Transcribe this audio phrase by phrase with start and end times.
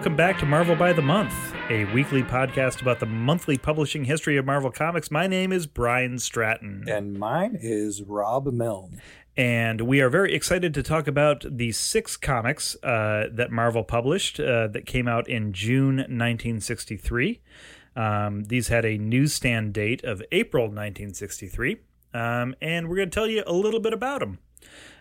[0.00, 3.06] Hey there, and welcome back to Marvel by the Month, a weekly podcast about the
[3.06, 5.10] monthly publishing history of Marvel Comics.
[5.10, 6.84] My name is Brian Stratton.
[6.88, 9.02] And mine is Rob Milne.
[9.36, 14.40] And we are very excited to talk about the six comics uh, that Marvel published
[14.40, 17.42] uh, that came out in June 1963.
[17.94, 21.76] Um, these had a newsstand date of April 1963.
[22.14, 24.38] Um, and we're going to tell you a little bit about them.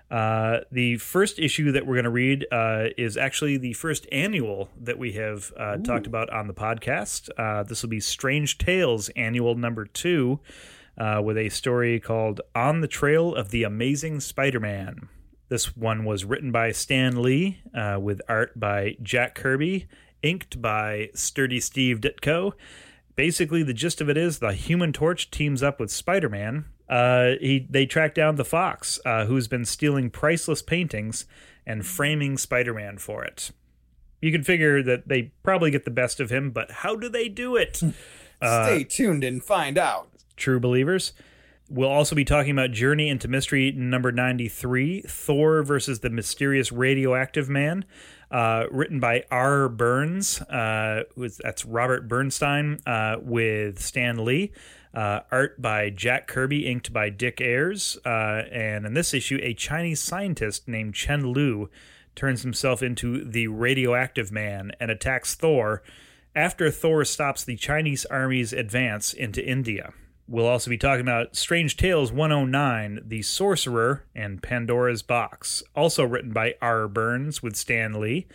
[0.09, 4.69] Uh, the first issue that we're going to read uh, is actually the first annual
[4.79, 7.29] that we have uh, talked about on the podcast.
[7.37, 10.39] Uh, this will be Strange Tales Annual Number Two,
[10.97, 15.09] uh, with a story called On the Trail of the Amazing Spider Man.
[15.49, 19.87] This one was written by Stan Lee, uh, with art by Jack Kirby,
[20.23, 22.53] inked by Sturdy Steve Ditko.
[23.15, 27.33] Basically, the gist of it is the Human Torch teams up with Spider Man uh,
[27.39, 31.25] he they track down the fox uh, who's been stealing priceless paintings
[31.65, 33.51] and framing Spider-Man for it.
[34.21, 37.29] You can figure that they probably get the best of him, but how do they
[37.29, 37.81] do it?
[38.41, 40.09] Uh, Stay tuned and find out.
[40.35, 41.13] True believers.
[41.69, 47.47] We'll also be talking about Journey into Mystery number 93, Thor versus the Mysterious Radioactive
[47.47, 47.85] Man,
[48.31, 49.69] uh, written by R.
[49.69, 50.41] Berns.
[50.41, 51.03] Uh,
[51.43, 54.51] that's Robert Bernstein uh, with Stan Lee.
[54.93, 57.97] Uh, art by Jack Kirby, inked by Dick Ayers.
[58.05, 61.69] Uh, and in this issue, a Chinese scientist named Chen Lu
[62.15, 65.83] turns himself into the radioactive man and attacks Thor
[66.35, 69.93] after Thor stops the Chinese army's advance into India.
[70.27, 76.31] We'll also be talking about Strange Tales 109, The Sorcerer, and Pandora's Box, also written
[76.31, 76.87] by R.
[76.87, 78.27] Berns with Stan Lee.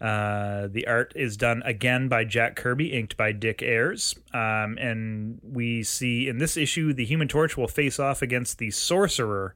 [0.00, 4.14] Uh, the art is done again by Jack Kirby, inked by Dick Ayers.
[4.32, 8.70] Um, and we see in this issue the Human Torch will face off against the
[8.70, 9.54] Sorcerer,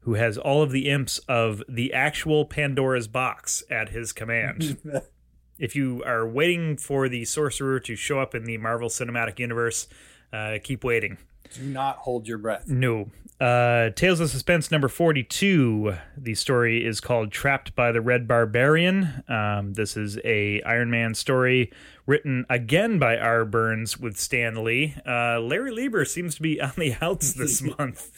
[0.00, 4.78] who has all of the imps of the actual Pandora's box at his command.
[5.58, 9.88] if you are waiting for the Sorcerer to show up in the Marvel Cinematic Universe,
[10.32, 11.18] uh, keep waiting.
[11.54, 12.68] Do not hold your breath.
[12.68, 13.10] No.
[13.38, 15.94] Uh, Tales of Suspense number 42.
[16.16, 19.22] The story is called Trapped by the Red Barbarian.
[19.28, 21.70] Um, this is a Iron Man story
[22.06, 23.44] written again by R.
[23.44, 24.94] Berns with Stan Lee.
[25.06, 28.10] Uh, Larry Lieber seems to be on the outs this month.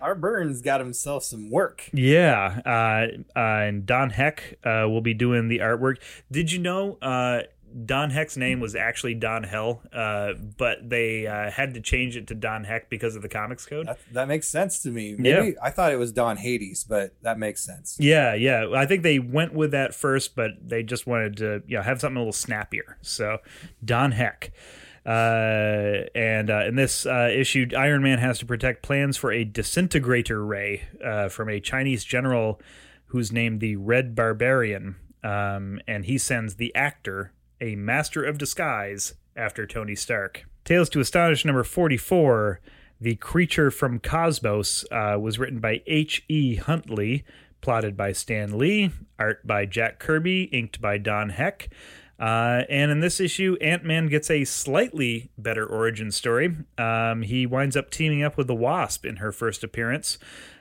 [0.00, 0.14] R.
[0.14, 1.90] Berns got himself some work.
[1.92, 2.60] Yeah.
[2.64, 5.96] Uh, uh, and Don Heck uh, will be doing the artwork.
[6.30, 7.42] Did you know uh,
[7.86, 12.26] Don Heck's name was actually Don Hell, uh, but they uh, had to change it
[12.28, 13.86] to Don Heck because of the comics code.
[13.86, 15.14] That, that makes sense to me.
[15.18, 15.52] Maybe Yeah.
[15.62, 17.96] I thought it was Don Hades, but that makes sense.
[18.00, 18.66] Yeah, yeah.
[18.74, 22.00] I think they went with that first, but they just wanted to, you know, have
[22.00, 22.98] something a little snappier.
[23.02, 23.38] So,
[23.84, 24.52] Don Heck.
[25.06, 29.44] Uh, and uh, in this uh, issue, Iron Man has to protect plans for a
[29.44, 32.60] disintegrator ray uh, from a Chinese general
[33.06, 34.96] who's named the Red Barbarian.
[35.22, 40.44] Um, and he sends the actor, a master of disguise, after Tony Stark.
[40.64, 42.60] Tales to Astonish number 44.
[43.00, 46.56] The Creature from Cosmos uh, was written by H.E.
[46.56, 47.24] Huntley,
[47.60, 51.70] plotted by Stan Lee, art by Jack Kirby, inked by Don Heck.
[52.18, 56.54] Uh, and in this issue, Ant Man gets a slightly better origin story.
[56.76, 60.18] Um, he winds up teaming up with the Wasp in her first appearance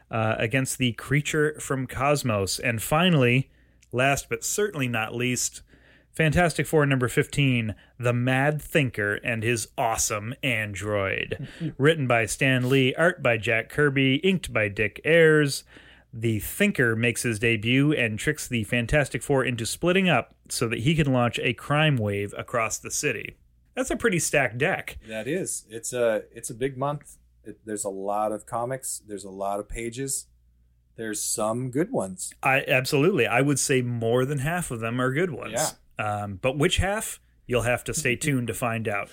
[0.10, 2.60] uh, against the creature from Cosmos.
[2.60, 3.50] And finally,
[3.92, 5.62] last but certainly not least,
[6.12, 11.48] Fantastic Four number 15, The Mad Thinker and His Awesome Android.
[11.78, 15.64] Written by Stan Lee, art by Jack Kirby, inked by Dick Ayers.
[16.12, 20.80] The Thinker makes his debut and tricks the Fantastic Four into splitting up so that
[20.80, 23.36] he can launch a crime wave across the city.
[23.76, 24.98] That's a pretty stacked deck.
[25.08, 25.66] That is.
[25.70, 27.18] It's a it's a big month.
[27.46, 29.02] It, there's a lot of comics.
[29.08, 30.26] There's a lot of pages.
[30.96, 32.34] There's some good ones.
[32.44, 33.26] I absolutely.
[33.26, 35.54] I would say more than half of them are good ones.
[35.54, 35.70] Yeah.
[36.00, 37.20] Um, but which half?
[37.46, 39.10] You'll have to stay tuned to find out.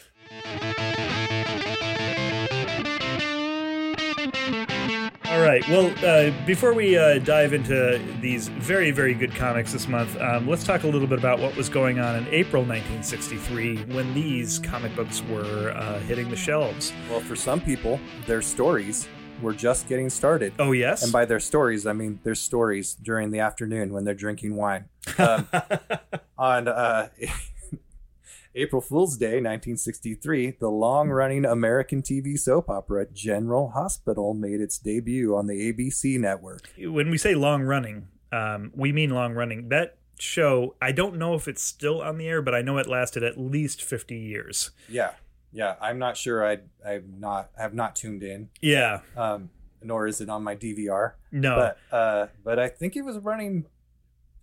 [5.25, 5.67] All right.
[5.69, 10.49] Well, uh, before we uh, dive into these very, very good comics this month, um,
[10.49, 14.59] let's talk a little bit about what was going on in April 1963 when these
[14.59, 16.93] comic books were uh, hitting the shelves.
[17.11, 19.09] Well, for some people, their stories
[19.43, 20.53] were just getting started.
[20.59, 21.03] Oh, yes.
[21.03, 24.87] And by their stories, I mean their stories during the afternoon when they're drinking wine.
[25.19, 25.49] Um,
[26.39, 27.09] on uh,
[28.55, 34.79] April Fool's Day, 1963, the long running American TV soap opera General Hospital made its
[34.79, 36.69] debut on the ABC network.
[36.79, 39.69] when we say long running, um, we mean long running.
[39.69, 42.87] That show, I don't know if it's still on the air, but I know it
[42.87, 44.71] lasted at least 50 years.
[44.89, 45.13] Yeah.
[45.53, 45.77] Yeah.
[45.81, 48.49] I'm not sure I I've not have not tuned in.
[48.61, 49.01] Yeah.
[49.17, 49.51] Um,
[49.83, 51.13] nor is it on my DVR.
[51.31, 51.57] No.
[51.57, 53.67] But uh, but I think it was running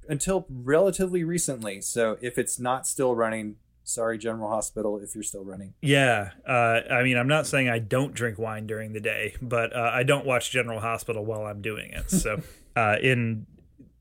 [0.08, 1.82] until relatively recently.
[1.82, 5.74] So if it's not still running, sorry, General Hospital, if you're still running.
[5.82, 9.76] Yeah, uh, I mean, I'm not saying I don't drink wine during the day, but
[9.76, 12.10] uh, I don't watch General Hospital while I'm doing it.
[12.10, 12.42] So,
[12.76, 13.46] uh, in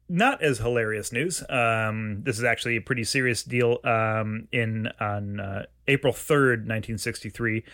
[0.09, 3.79] not as hilarious news, um, this is actually a pretty serious deal.
[3.85, 7.65] Um, in on uh, April 3rd, 1963.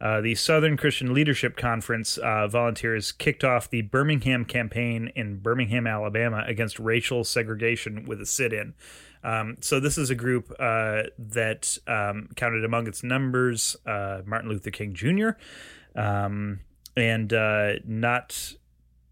[0.00, 5.86] Uh, the Southern Christian Leadership Conference uh, volunteers kicked off the Birmingham campaign in Birmingham,
[5.86, 8.74] Alabama, against racial segregation with a sit-in.
[9.24, 14.48] Um, so this is a group uh, that um, counted among its members uh, Martin
[14.48, 15.30] Luther King Jr.
[15.96, 16.60] Um,
[16.96, 18.54] and uh, not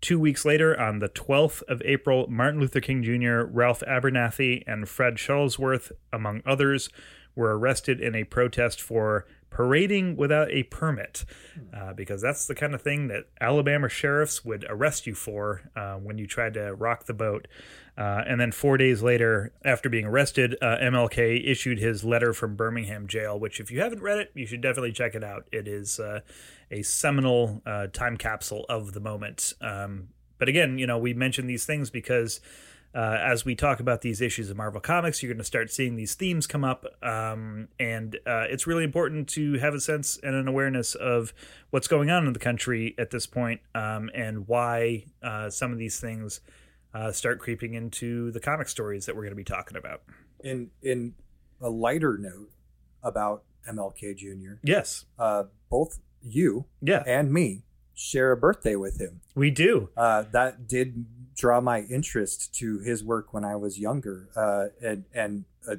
[0.00, 4.88] two weeks later, on the 12th of April, Martin Luther King Jr., Ralph Abernathy, and
[4.88, 6.88] Fred Shuttlesworth, among others,
[7.34, 11.24] were arrested in a protest for parading without a permit,
[11.74, 15.94] uh, because that's the kind of thing that Alabama sheriffs would arrest you for uh,
[15.94, 17.48] when you tried to rock the boat.
[17.98, 22.54] Uh, and then four days later, after being arrested, uh, MLK issued his letter from
[22.54, 25.48] Birmingham jail, which, if you haven't read it, you should definitely check it out.
[25.50, 26.20] It is uh,
[26.70, 29.54] a seminal uh, time capsule of the moment.
[29.62, 30.08] Um,
[30.38, 32.40] but again, you know, we mention these things because
[32.96, 35.96] uh, as we talk about these issues of Marvel Comics, you're going to start seeing
[35.96, 36.86] these themes come up.
[37.02, 41.34] Um, and uh, it's really important to have a sense and an awareness of
[41.70, 45.78] what's going on in the country at this point, um, and why uh, some of
[45.78, 46.40] these things
[46.94, 50.02] uh, start creeping into the comic stories that we're going to be talking about.
[50.42, 51.14] In in
[51.60, 52.50] a lighter note
[53.02, 55.04] about MLK Jr., Yes.
[55.18, 57.64] uh, both you Yeah, and me
[57.94, 59.20] share a birthday with him.
[59.34, 59.88] we do.
[59.96, 61.06] Uh, that did
[61.36, 65.76] draw my interest to his work when I was younger, uh, and and uh,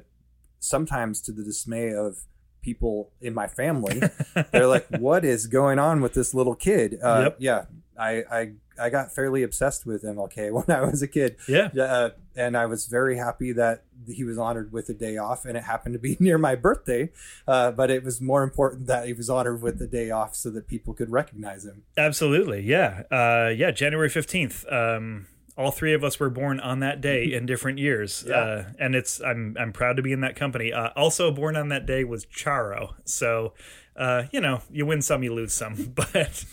[0.60, 2.20] sometimes to the dismay of
[2.62, 4.00] people in my family,
[4.52, 7.36] they're like, "What is going on with this little kid?" Uh, Yep.
[7.40, 7.64] Yeah,
[7.98, 11.36] I, I I got fairly obsessed with MLK when I was a kid.
[11.48, 11.70] Yeah.
[11.76, 15.56] Uh, and I was very happy that he was honored with a day off, and
[15.56, 17.10] it happened to be near my birthday.
[17.48, 20.48] Uh, but it was more important that he was honored with the day off so
[20.50, 21.82] that people could recognize him.
[21.96, 23.72] Absolutely, yeah, uh, yeah.
[23.72, 24.64] January fifteenth.
[24.70, 25.26] Um,
[25.58, 28.34] all three of us were born on that day in different years, Yeah.
[28.36, 30.72] uh, and it's I'm I'm proud to be in that company.
[30.72, 33.52] Uh, also born on that day was Charo, so
[33.96, 35.94] uh, you know you win some, you lose some.
[36.14, 36.44] But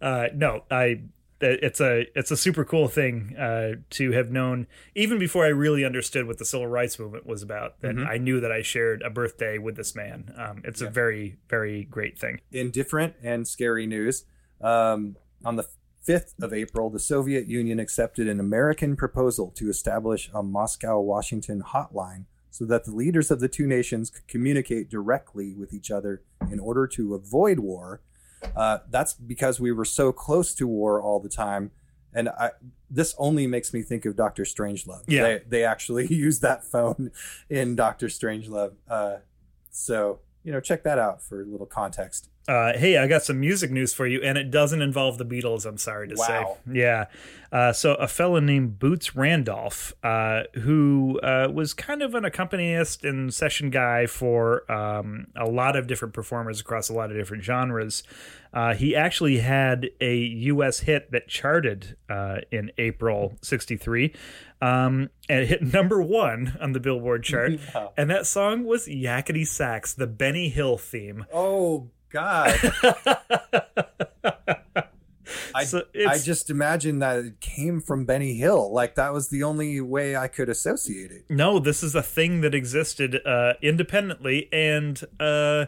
[0.00, 1.02] uh, no, I
[1.42, 5.86] it's a it's a super cool thing uh, to have known even before I really
[5.86, 7.80] understood what the civil rights movement was about.
[7.80, 10.34] That I knew that I shared a birthday with this man.
[10.36, 12.40] Um, it's a very very great thing.
[12.52, 14.24] in different and scary news,
[14.60, 15.66] um, on the
[16.06, 21.62] 5th of April, the Soviet Union accepted an American proposal to establish a Moscow Washington
[21.62, 26.22] hotline so that the leaders of the two nations could communicate directly with each other
[26.50, 28.00] in order to avoid war.
[28.56, 31.70] Uh, that's because we were so close to war all the time.
[32.12, 32.50] And I,
[32.90, 35.04] this only makes me think of Doctor Strangelove.
[35.06, 35.22] Yeah.
[35.22, 37.12] They, they actually use that phone
[37.48, 38.72] in Doctor Strangelove.
[38.88, 39.18] Uh,
[39.70, 42.30] so, you know, check that out for a little context.
[42.50, 45.64] Uh, hey, I got some music news for you, and it doesn't involve the Beatles.
[45.64, 46.58] I'm sorry to Wow.
[46.66, 46.72] say.
[46.80, 47.04] Yeah.
[47.52, 53.04] Uh, so a fellow named Boots Randolph, uh, who uh, was kind of an accompanist
[53.04, 57.44] and session guy for um, a lot of different performers across a lot of different
[57.44, 58.02] genres.
[58.52, 60.80] Uh, he actually had a U.S.
[60.80, 64.12] hit that charted uh, in April '63,
[64.60, 67.52] um, and it hit number one on the Billboard chart.
[67.74, 67.92] Wow.
[67.96, 71.26] And that song was Yakety Sax, the Benny Hill theme.
[71.32, 72.58] Oh God!
[75.54, 78.72] I, So I just imagined that it came from Benny Hill.
[78.72, 81.24] Like that was the only way I could associate it.
[81.28, 85.66] No, this is a thing that existed uh, independently, and uh,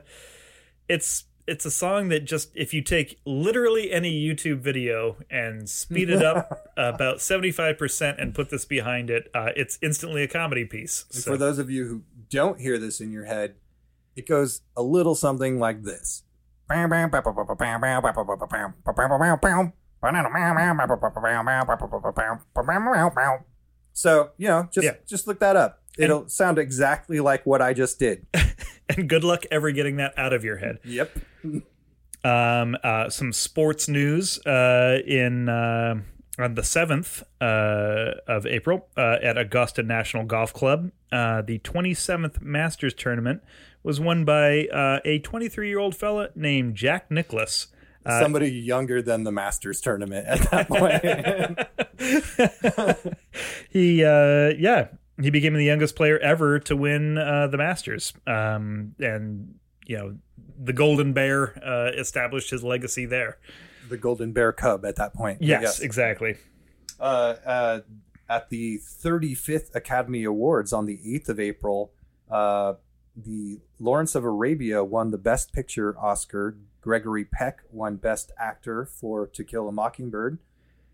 [0.89, 6.09] it's it's a song that just if you take literally any YouTube video and speed
[6.11, 10.29] it up about seventy five percent and put this behind it, uh, it's instantly a
[10.29, 11.05] comedy piece.
[11.13, 13.57] And So- for those of you who don't hear this in your head,
[14.17, 16.23] it goes a little something like this.
[23.93, 24.95] So you know, just Yeah.
[25.07, 25.83] just look that up.
[25.99, 28.27] It'll sound exactly like what I just did.
[28.89, 30.79] and good luck ever getting that out of your head.
[30.85, 31.11] Yep.
[32.25, 35.97] Um, uh, some sports news uh, in uh,
[36.39, 40.93] on the seventh uh, of April uh, at Augusta National Golf Club.
[41.11, 43.43] Uh, the twenty seventh Masters tournament
[43.83, 47.69] was won by uh, a twenty three year old fella named Jack Nicklaus.
[48.05, 50.69] Uh, Somebody younger than the Masters tournament at that
[52.19, 53.17] point.
[53.71, 54.89] he uh yeah
[55.21, 59.55] he became the youngest player ever to win uh the masters um and
[59.87, 60.17] you know
[60.59, 63.39] the golden bear uh established his legacy there
[63.89, 65.43] the Golden Bear Cub at that point.
[65.43, 66.37] yes, exactly
[66.99, 67.81] Uh, uh,
[68.29, 71.93] At the 35th Academy Awards on the 8th of April,
[72.31, 72.75] uh,
[73.17, 76.57] the Lawrence of Arabia won the Best Picture Oscar.
[76.81, 80.39] Gregory Peck won Best Actor for To Kill a Mockingbird,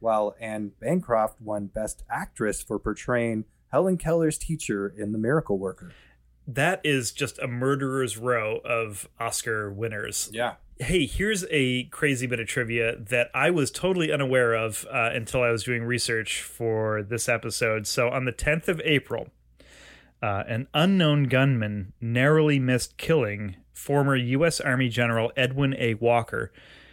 [0.00, 5.92] while Anne Bancroft won Best Actress for portraying Helen Keller's teacher in The Miracle Worker.
[6.46, 10.30] That is just a murderer's row of Oscar winners.
[10.32, 10.54] Yeah.
[10.78, 15.42] Hey, here's a crazy bit of trivia that I was totally unaware of uh, until
[15.42, 17.86] I was doing research for this episode.
[17.86, 19.28] So, on the 10th of April,
[20.22, 24.60] uh, an unknown gunman narrowly missed killing former U.S.
[24.60, 25.94] Army General Edwin A.
[25.94, 26.52] Walker,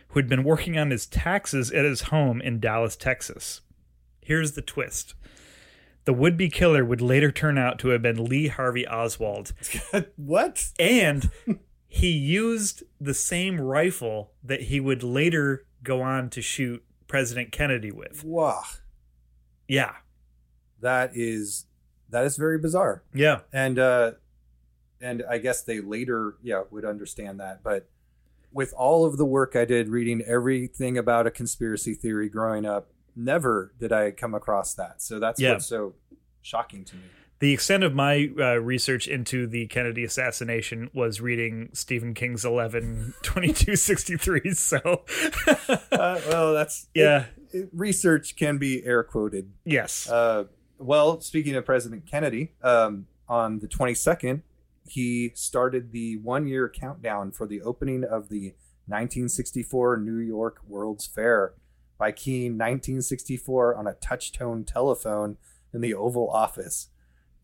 [0.10, 3.62] who had been working on his taxes at his home in Dallas, Texas.
[4.22, 5.15] Here's the twist
[6.05, 9.53] the would be killer would later turn out to have been Lee Harvey Oswald.
[10.15, 10.72] what?
[10.79, 11.29] And
[11.88, 17.91] he used the same rifle that he would later go on to shoot President Kennedy
[17.91, 18.24] with.
[18.24, 18.63] Wow.
[19.67, 19.94] Yeah.
[20.82, 21.65] That is
[22.10, 23.04] that is very bizarre.
[23.14, 23.42] Yeah.
[23.54, 24.12] And uh
[25.02, 27.90] and I guess they later yeah would understand that, but
[28.52, 32.90] with all of the work I did reading everything about a conspiracy theory growing up,
[33.16, 35.02] never did I come across that.
[35.02, 35.54] So that's Yeah.
[35.54, 35.96] what's so
[36.42, 37.02] shocking to me.
[37.40, 43.14] The extent of my uh, research into the Kennedy assassination was reading Stephen King's 11
[43.24, 44.54] 2263.
[44.54, 44.78] So,
[45.92, 47.26] Uh, well, that's yeah.
[47.52, 49.52] it- it- research can be air quoted.
[49.66, 50.10] Yes.
[50.10, 50.46] Uh,
[50.77, 54.41] well, speaking of President Kennedy, um, on the 22nd,
[54.88, 58.53] he started the one year countdown for the opening of the
[58.88, 61.53] 1964 New York World's Fair
[61.98, 65.38] by keying 1964 on a touch-tone telephone
[65.74, 66.89] in the Oval Office.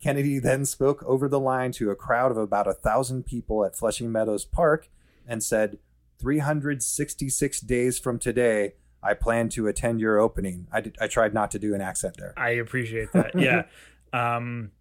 [0.02, 3.76] Kennedy then spoke over the line to a crowd of about a thousand people at
[3.76, 4.90] Flushing Meadows Park
[5.28, 5.78] and said,
[6.20, 8.74] 366 days from today,
[9.04, 10.68] I plan to attend your opening.
[10.72, 12.34] I, did, I tried not to do an accent there.
[12.38, 13.32] I appreciate that.
[13.40, 13.64] Yeah.
[14.14, 14.72] um,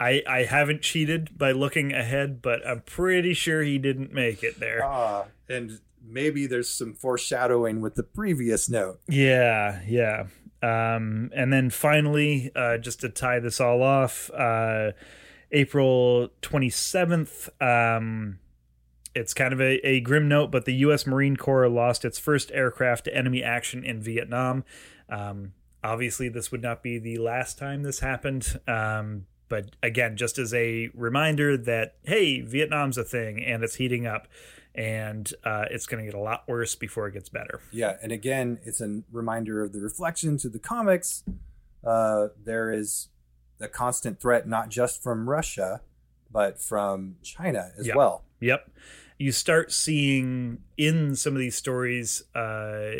[0.00, 4.60] I I haven't cheated by looking ahead, but I'm pretty sure he didn't make it
[4.60, 4.84] there.
[4.84, 9.00] Ah, and maybe there's some foreshadowing with the previous note.
[9.08, 10.26] Yeah, yeah.
[10.62, 14.92] Um, and then finally, uh, just to tie this all off, uh,
[15.52, 18.38] April 27th, um,
[19.18, 21.06] it's kind of a, a grim note, but the U.S.
[21.06, 24.64] Marine Corps lost its first aircraft to enemy action in Vietnam.
[25.08, 28.58] Um, obviously, this would not be the last time this happened.
[28.66, 34.06] Um, but again, just as a reminder that, hey, Vietnam's a thing and it's heating
[34.06, 34.28] up
[34.74, 37.60] and uh, it's going to get a lot worse before it gets better.
[37.72, 41.24] Yeah, and again, it's a reminder of the reflection to the comics.
[41.82, 43.08] Uh, there is
[43.58, 45.80] the constant threat, not just from Russia,
[46.30, 47.96] but from China as Yeah.
[47.96, 48.24] well.
[48.40, 48.70] Yep.
[49.18, 52.92] You start seeing in some of these stories uh,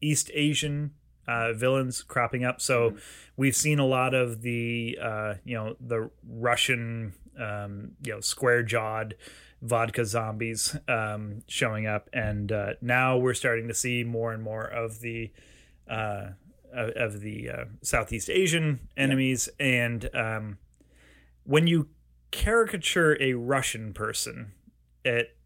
[0.00, 0.92] East Asian
[1.26, 2.60] uh, villains cropping up.
[2.60, 2.96] So
[3.36, 8.62] we've seen a lot of the uh, you know the Russian um, you know square
[8.62, 9.14] jawed
[9.62, 14.64] vodka zombies um, showing up, and uh, now we're starting to see more and more
[14.64, 15.32] of the
[15.88, 16.28] uh,
[16.72, 19.48] of of the uh, Southeast Asian enemies.
[19.58, 20.58] And um,
[21.44, 21.88] when you
[22.30, 24.52] caricature a Russian person,
[25.04, 25.36] it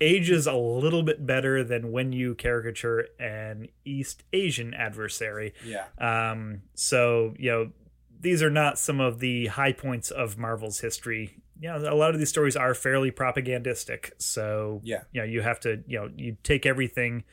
[0.00, 5.54] ages a little bit better than when you caricature an East Asian adversary.
[5.64, 5.84] Yeah.
[5.98, 7.70] Um, so you know
[8.20, 11.38] these are not some of the high points of Marvel's history.
[11.60, 14.12] You know, a lot of these stories are fairly propagandistic.
[14.18, 15.02] So Yeah.
[15.12, 17.24] you know, you have to you know you take everything,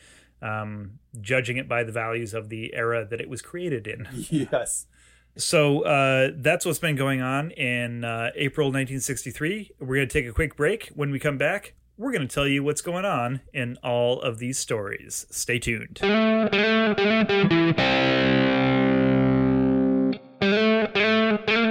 [0.41, 4.07] um, judging it by the values of the era that it was created in.
[4.29, 4.85] Yes.
[5.35, 9.71] So uh, that's what's been going on in uh, April 1963.
[9.79, 10.89] We're going to take a quick break.
[10.93, 14.39] When we come back, we're going to tell you what's going on in all of
[14.39, 15.25] these stories.
[15.31, 15.99] Stay tuned.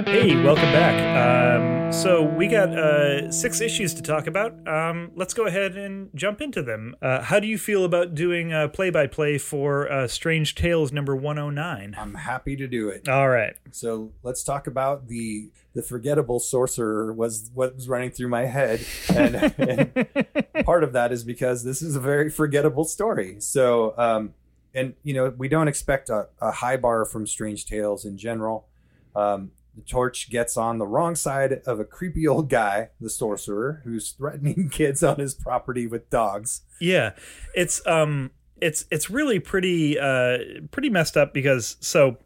[0.05, 1.57] Hey, welcome back.
[1.57, 4.67] Um, so we got uh, six issues to talk about.
[4.67, 6.95] Um, let's go ahead and jump into them.
[7.01, 11.95] Uh, how do you feel about doing a play-by-play for uh, Strange Tales number 109?
[11.97, 13.07] I'm happy to do it.
[13.07, 13.55] All right.
[13.71, 18.85] So let's talk about the the forgettable sorcerer was what was running through my head,
[19.09, 23.37] and, and part of that is because this is a very forgettable story.
[23.39, 24.35] So, um,
[24.75, 28.67] and you know, we don't expect a, a high bar from Strange Tales in general.
[29.15, 33.81] Um, the torch gets on the wrong side of a creepy old guy, the sorcerer,
[33.83, 36.61] who's threatening kids on his property with dogs.
[36.79, 37.13] Yeah,
[37.55, 40.37] it's um, it's it's really pretty uh,
[40.71, 42.17] pretty messed up because so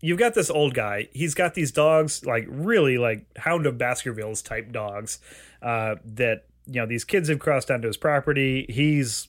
[0.00, 1.08] you've got this old guy.
[1.12, 5.18] He's got these dogs, like really like Hound of Baskervilles type dogs,
[5.62, 8.66] uh, that you know these kids have crossed onto his property.
[8.68, 9.28] He's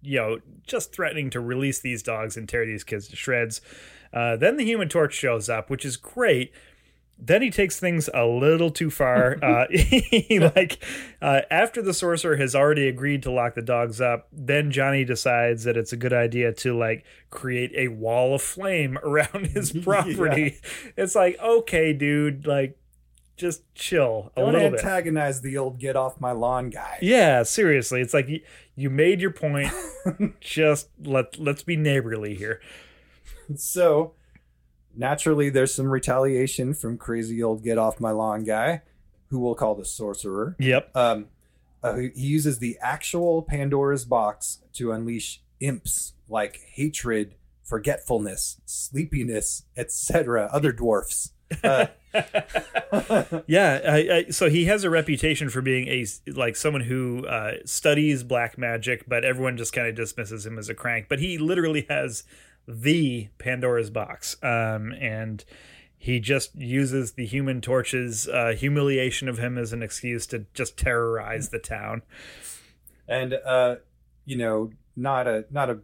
[0.00, 3.60] you know just threatening to release these dogs and tear these kids to shreds.
[4.12, 6.52] Uh, then the Human Torch shows up, which is great.
[7.24, 9.38] Then he takes things a little too far.
[9.42, 10.82] uh, he, like
[11.20, 15.64] uh, after the sorcerer has already agreed to lock the dogs up, then Johnny decides
[15.64, 20.58] that it's a good idea to like create a wall of flame around his property.
[20.96, 22.76] It's like, okay, dude, like
[23.36, 24.80] just chill a Don't little bit.
[24.80, 26.98] antagonize the old get off my lawn guy.
[27.00, 28.40] Yeah, seriously, it's like you,
[28.74, 29.72] you made your point.
[30.40, 32.60] just let let's be neighborly here.
[33.58, 34.14] So
[34.94, 38.82] naturally, there's some retaliation from crazy old get off my lawn guy,
[39.28, 40.56] who we'll call the sorcerer.
[40.58, 40.96] Yep.
[40.96, 41.26] Um,
[41.82, 50.48] uh, he uses the actual Pandora's box to unleash imps like hatred, forgetfulness, sleepiness, etc.
[50.52, 51.32] Other dwarfs.
[51.62, 51.86] Uh,
[53.46, 57.54] Yeah, I, I, so he has a reputation for being a like someone who uh,
[57.64, 61.06] studies black magic, but everyone just kind of dismisses him as a crank.
[61.08, 62.24] But he literally has
[62.66, 65.44] the Pandora's box, um, and
[65.96, 70.76] he just uses the Human Torch's uh, humiliation of him as an excuse to just
[70.76, 72.02] terrorize the town.
[73.08, 73.76] and uh,
[74.24, 75.78] you know, not a not a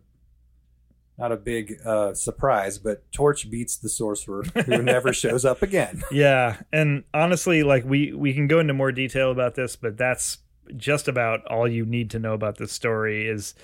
[1.19, 6.03] not a big uh, surprise, but Torch beats the sorcerer, who never shows up again.
[6.13, 10.39] Yeah, and honestly, like we we can go into more detail about this, but that's
[10.77, 13.29] just about all you need to know about this story.
[13.29, 13.55] Is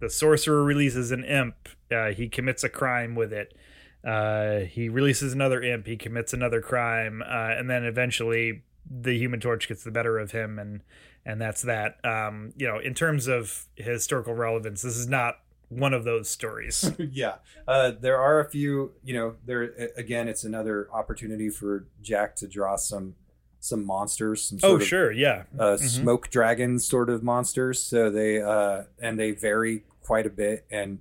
[0.00, 3.56] the sorcerer releases an imp, uh, he commits a crime with it.
[4.04, 9.40] Uh, he releases another imp, he commits another crime, uh, and then eventually the Human
[9.40, 10.82] Torch gets the better of him, and
[11.24, 12.04] and that's that.
[12.04, 16.92] Um, you know, in terms of historical relevance, this is not one of those stories.
[16.98, 18.92] yeah, uh, there are a few.
[19.02, 23.16] You know, there again, it's another opportunity for Jack to draw some
[23.60, 24.44] some monsters.
[24.44, 25.44] Some sort oh, of, sure, yeah.
[25.58, 27.82] uh, smoke dragon sort of monsters.
[27.82, 30.66] So they uh, and they vary quite a bit.
[30.70, 31.00] And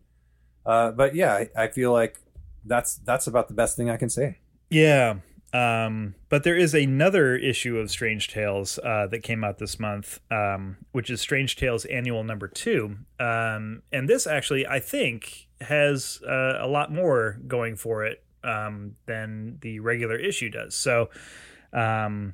[0.65, 2.20] uh, but yeah, I, I feel like
[2.65, 4.39] that's that's about the best thing I can say.
[4.70, 5.15] Yeah.
[5.54, 10.20] Um, but there is another issue of Strange Tales uh, that came out this month,
[10.30, 16.20] um, which is Strange Tales Annual Number Two, um, and this actually I think has
[16.28, 20.76] uh, a lot more going for it um, than the regular issue does.
[20.76, 21.10] So,
[21.72, 22.34] um,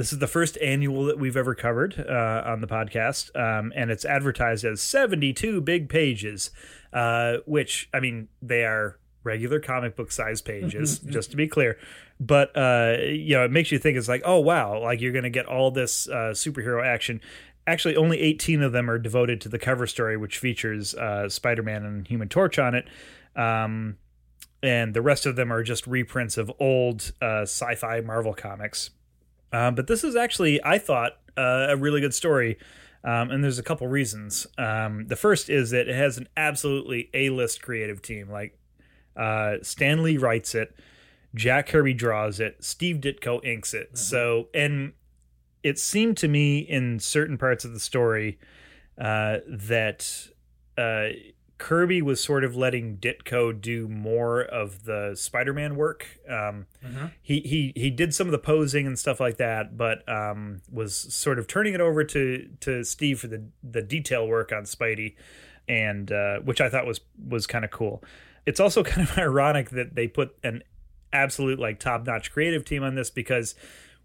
[0.00, 3.90] this is the first annual that we've ever covered uh, on the podcast, um, and
[3.90, 6.50] it's advertised as 72 big pages,
[6.94, 11.76] uh, which, I mean, they are regular comic book size pages, just to be clear.
[12.18, 15.24] But, uh, you know, it makes you think it's like, oh, wow, like you're going
[15.24, 17.20] to get all this uh, superhero action.
[17.66, 21.62] Actually, only 18 of them are devoted to the cover story, which features uh, Spider
[21.62, 22.88] Man and Human Torch on it.
[23.36, 23.98] Um,
[24.62, 28.92] and the rest of them are just reprints of old uh, sci fi Marvel comics.
[29.52, 32.58] Um, but this is actually, I thought, uh, a really good story.
[33.02, 34.46] Um, and there's a couple reasons.
[34.58, 38.30] Um, the first is that it has an absolutely A list creative team.
[38.30, 38.58] Like
[39.16, 40.74] uh, Stan Lee writes it,
[41.34, 43.96] Jack Kirby draws it, Steve Ditko inks it.
[43.96, 44.92] So, and
[45.62, 48.38] it seemed to me in certain parts of the story
[49.00, 50.28] uh, that
[50.76, 51.08] uh,
[51.60, 56.06] Kirby was sort of letting Ditko do more of the Spider-Man work.
[56.26, 56.66] Um,
[57.20, 60.96] He he he did some of the posing and stuff like that, but um, was
[60.96, 65.14] sort of turning it over to to Steve for the the detail work on Spidey,
[65.68, 68.02] and uh, which I thought was was kind of cool.
[68.46, 70.62] It's also kind of ironic that they put an
[71.12, 73.54] absolute like top notch creative team on this because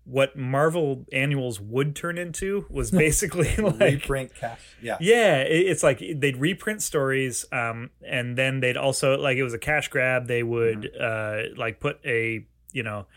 [0.05, 4.59] what Marvel annuals would turn into was basically like Reprint cash.
[4.81, 4.97] Yeah.
[5.01, 9.53] yeah, it- it's like they'd reprint stories, um, and then they'd also like it was
[9.53, 10.27] a cash grab.
[10.27, 13.07] They would uh, like put a you know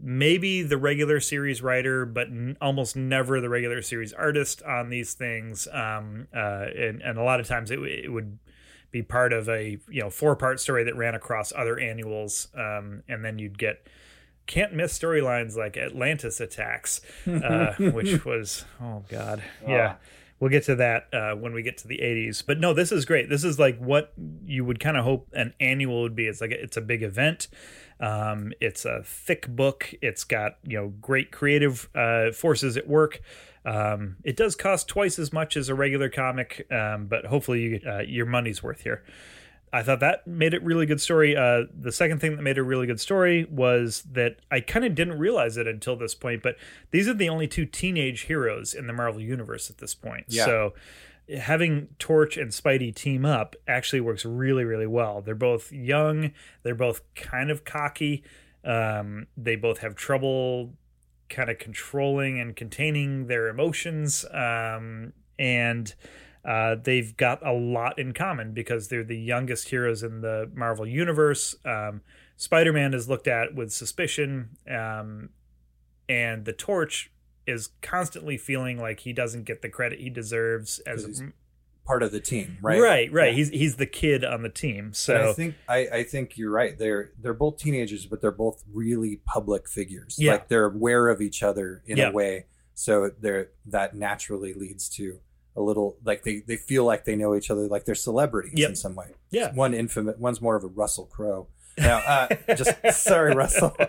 [0.00, 5.14] maybe the regular series writer, but n- almost never the regular series artist on these
[5.14, 5.66] things.
[5.72, 8.38] Um, uh, and and a lot of times it, w- it would
[8.90, 13.02] be part of a you know four part story that ran across other annuals, um,
[13.08, 13.86] and then you'd get
[14.48, 19.96] can't miss storylines like Atlantis attacks, uh, which was oh god, yeah.
[20.40, 22.44] We'll get to that uh, when we get to the 80s.
[22.46, 23.28] But no, this is great.
[23.28, 24.12] This is like what
[24.44, 26.28] you would kind of hope an annual would be.
[26.28, 27.48] It's like it's a big event.
[27.98, 29.92] Um, it's a thick book.
[30.00, 33.20] It's got you know great creative uh, forces at work.
[33.64, 37.80] Um, it does cost twice as much as a regular comic, um, but hopefully you,
[37.86, 39.02] uh, your money's worth here.
[39.72, 41.36] I thought that made it really good story.
[41.36, 44.84] Uh, the second thing that made it a really good story was that I kind
[44.84, 46.56] of didn't realize it until this point, but
[46.90, 50.26] these are the only two teenage heroes in the Marvel universe at this point.
[50.28, 50.44] Yeah.
[50.44, 50.74] So
[51.36, 55.20] having Torch and Spidey team up actually works really, really well.
[55.20, 56.32] They're both young.
[56.62, 58.24] They're both kind of cocky.
[58.64, 60.74] Um, they both have trouble
[61.28, 64.24] kind of controlling and containing their emotions.
[64.32, 65.94] Um, and
[66.48, 70.86] uh, they've got a lot in common because they're the youngest heroes in the Marvel
[70.86, 71.54] universe.
[71.64, 72.00] Um,
[72.38, 75.28] Spider-Man is looked at with suspicion, um,
[76.08, 77.10] and the Torch
[77.46, 81.22] is constantly feeling like he doesn't get the credit he deserves as
[81.86, 82.80] part of the team, right?
[82.80, 83.30] right, right.
[83.30, 83.36] Yeah.
[83.36, 84.86] He's he's the kid on the team.
[84.86, 86.78] And So I think I, I think you're right.
[86.78, 90.16] They're they're both teenagers, but they're both really public figures.
[90.18, 90.32] Yeah.
[90.32, 92.10] Like they're aware of each other in Yeah.
[92.10, 92.46] a way.
[92.74, 95.20] So they're that naturally leads to
[95.58, 98.68] a little like they, they feel like they know each other, like they're celebrities Yep.
[98.70, 99.08] in some way.
[99.30, 99.52] Yeah.
[99.54, 101.48] One infamous one's more of a Russell Crowe.
[101.76, 103.76] Now uh, just sorry, Russell.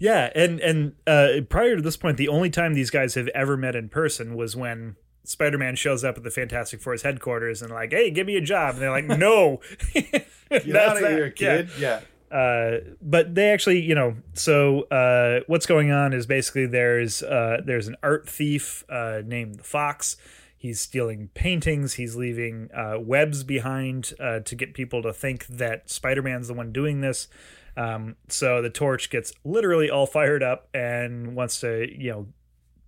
[0.00, 3.56] Yeah, and and uh, prior to this point, the only time these guys have ever
[3.56, 7.90] met in person was when Spider-Man shows up at the Fantastic Four's headquarters and like,
[7.92, 9.60] "Hey, give me a job," and they're like, "No,
[9.94, 11.10] Get That's out of that.
[11.10, 11.56] here, Yeah.
[11.56, 11.70] kid.
[11.80, 12.00] Yeah.
[12.30, 17.58] Uh, but they actually, you know, so uh, what's going on is basically there's uh,
[17.64, 20.16] there's an art thief uh, named the Fox.
[20.56, 21.94] He's stealing paintings.
[21.94, 27.00] He's leaving uh, webs behind to get people to think that Spider-Man's the one doing
[27.00, 27.28] this.
[27.76, 32.26] Um, so the Torch gets literally all fired up and wants to, you know,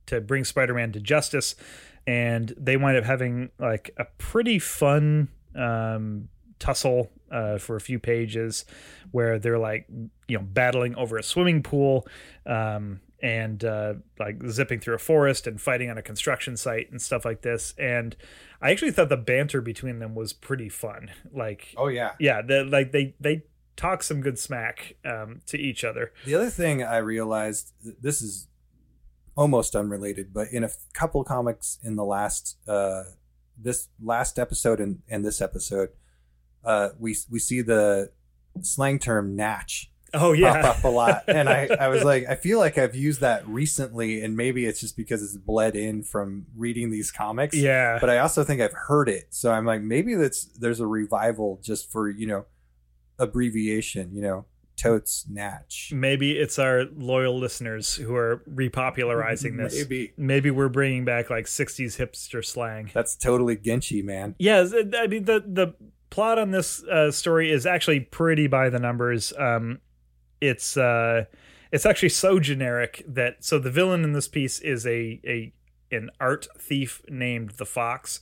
[0.07, 1.55] to bring Spider-Man to justice.
[2.09, 6.29] And they wind up having like a pretty fun um,
[6.61, 8.64] tussle uh, for a few pages
[9.11, 9.88] where they're like
[10.29, 12.07] you know battling over a swimming pool
[12.46, 17.03] um, and uh, like zipping through a forest and fighting on a construction site and
[17.03, 17.75] stuff like this.
[17.79, 18.16] And
[18.62, 21.11] i actually thought the banter between them was pretty fun.
[21.33, 22.12] Like Oh yeah.
[22.18, 23.42] yeah the, like they they
[23.77, 26.12] talk some good smack um, to each other.
[26.25, 28.46] The other thing I realized, this is
[29.37, 33.05] almost unrelated, but in a couple comics in the last uh,
[33.57, 35.90] this last episode and, and this episode,
[36.64, 38.11] uh, we we see the
[38.62, 42.35] slang term "natch" oh pop yeah up a lot, and I I was like, I
[42.35, 46.46] feel like I've used that recently, and maybe it's just because it's bled in from
[46.57, 47.57] reading these comics.
[47.57, 47.99] yeah.
[48.01, 51.61] But I also think I've heard it, so I'm like, maybe that's there's a revival
[51.62, 52.46] just for you know
[53.18, 54.46] abbreviation, you know,
[54.77, 55.92] totes natch.
[55.94, 59.77] maybe it's our loyal listeners who are repopularizing this.
[59.77, 60.12] Maybe.
[60.16, 62.90] Maybe we're bringing back like 60s hipster slang.
[62.94, 64.35] That's totally genchi man.
[64.38, 65.75] Yeah, I mean the the
[66.11, 69.33] plot on this uh, story is actually pretty by the numbers.
[69.38, 69.81] Um,
[70.40, 71.25] it's uh,
[71.73, 75.53] it's actually so generic that so the villain in this piece is a a
[75.92, 78.20] an art thief named the Fox.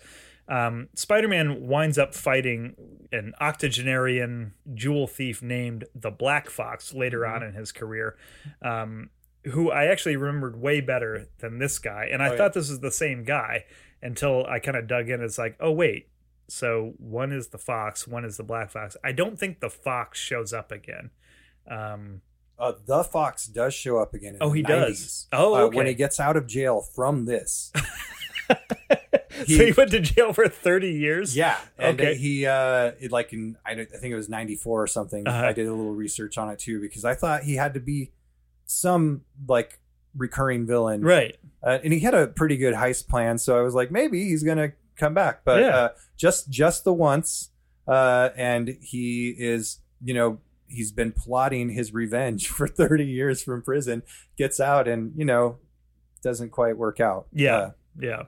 [0.48, 2.74] Um, Spider-Man winds up fighting
[3.12, 8.16] an octogenarian jewel thief named the Black Fox later on in his career,
[8.62, 9.10] um,
[9.44, 12.36] who I actually remembered way better than this guy, and I Oh, yeah.
[12.38, 13.64] thought this was the same guy
[14.02, 15.20] until I kind of dug in.
[15.22, 16.08] It's like, oh wait,
[16.48, 18.96] so one is the fox, one is the black fox.
[19.04, 21.10] I don't think the fox shows up again.
[21.70, 22.22] Um,
[22.58, 24.34] Uh, the Fox does show up again.
[24.34, 24.66] In Oh, he 90s.
[24.66, 25.26] does?
[25.32, 25.76] Oh, Uh, okay.
[25.76, 27.70] when he gets out of jail from this,
[28.48, 31.36] so He- he went to jail for thirty years.
[31.36, 32.16] yeah, and Okay.
[32.16, 35.26] he uh, it, like in I, I think it was '94 or something.
[35.28, 35.46] Uh-huh.
[35.46, 38.10] I did a little research on it too because I thought he had to be
[38.64, 39.78] some like
[40.16, 41.36] recurring villain, right.
[41.62, 43.38] uh, and he had a pretty good heist plan.
[43.38, 45.76] So I was like, maybe he's gonna come back, but Yeah.
[45.76, 47.50] uh, just just the once,
[47.86, 53.62] uh, and he is, you know, he's been plotting his revenge for thirty years from
[53.62, 54.02] prison.
[54.36, 55.58] Gets out, and you know,
[56.22, 57.26] doesn't quite work out.
[57.32, 57.56] Yeah.
[57.56, 58.22] Uh, Yeah.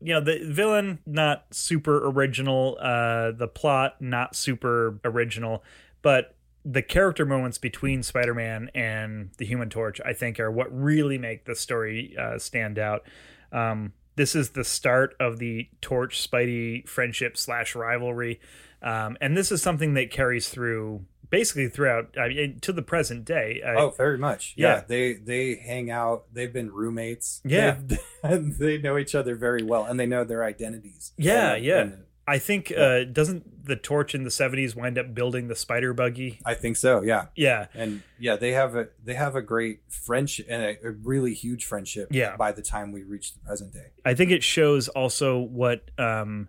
[0.00, 5.64] You know, the villain not super original, uh the plot not super original,
[6.02, 11.16] but the character moments between Spider-Man and the Human Torch, I think, are what really
[11.18, 13.06] make the story uh, stand out.
[13.52, 18.38] Um, this is the start of the Torch Spidey friendship slash rivalry,
[18.82, 23.24] um, and this is something that carries through basically throughout I mean, to the present
[23.24, 23.62] day.
[23.64, 24.54] Oh, very much.
[24.56, 24.76] Yeah.
[24.76, 24.82] Yeah.
[24.86, 26.24] they they hang out.
[26.32, 27.40] They've been roommates.
[27.44, 27.78] Yeah.
[28.22, 31.12] They know each other very well, and they know their identities.
[31.16, 31.78] Yeah, And- yeah.
[31.80, 35.94] and I think uh, doesn't the Torch in the '70s wind up building the Spider
[35.94, 36.40] Buggy?
[36.44, 37.02] I think so.
[37.02, 40.90] Yeah, Yeah, and yeah, they have a they have a great friendship and a, a
[40.90, 42.08] really huge friendship.
[42.10, 42.36] Yeah.
[42.36, 43.92] by the time we reach the present day.
[44.04, 46.48] I think it shows also what um,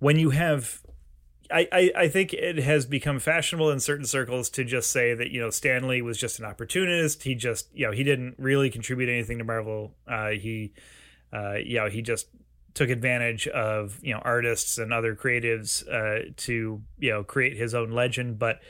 [0.00, 0.82] when you have.
[1.52, 5.30] I, I, I think it has become fashionable in certain circles to just say that
[5.30, 7.22] you know Stan Lee was just an opportunist.
[7.22, 9.94] He just you know he didn't really contribute anything to Marvel.
[10.08, 10.72] Uh, he
[11.32, 12.26] uh, you know he just
[12.74, 17.74] took advantage of you know artists and other creatives uh, to you know create his
[17.74, 18.38] own legend.
[18.38, 18.60] But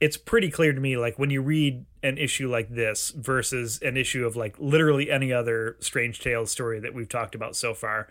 [0.00, 3.96] it's pretty clear to me like when you read an issue like this versus an
[3.96, 8.08] issue of like literally any other Strange Tales story that we've talked about so far,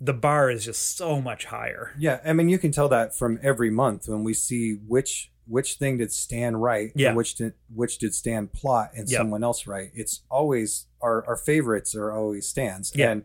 [0.00, 1.92] the bar is just so much higher.
[1.98, 5.74] Yeah, I mean, you can tell that from every month when we see which which
[5.76, 7.08] thing did Stan write, Yeah.
[7.08, 9.18] and which did which did Stan plot and Yep.
[9.18, 9.90] someone else write.
[9.94, 12.92] It's always our our favorites are always Stan's.
[12.94, 13.10] Yeah.
[13.12, 13.22] and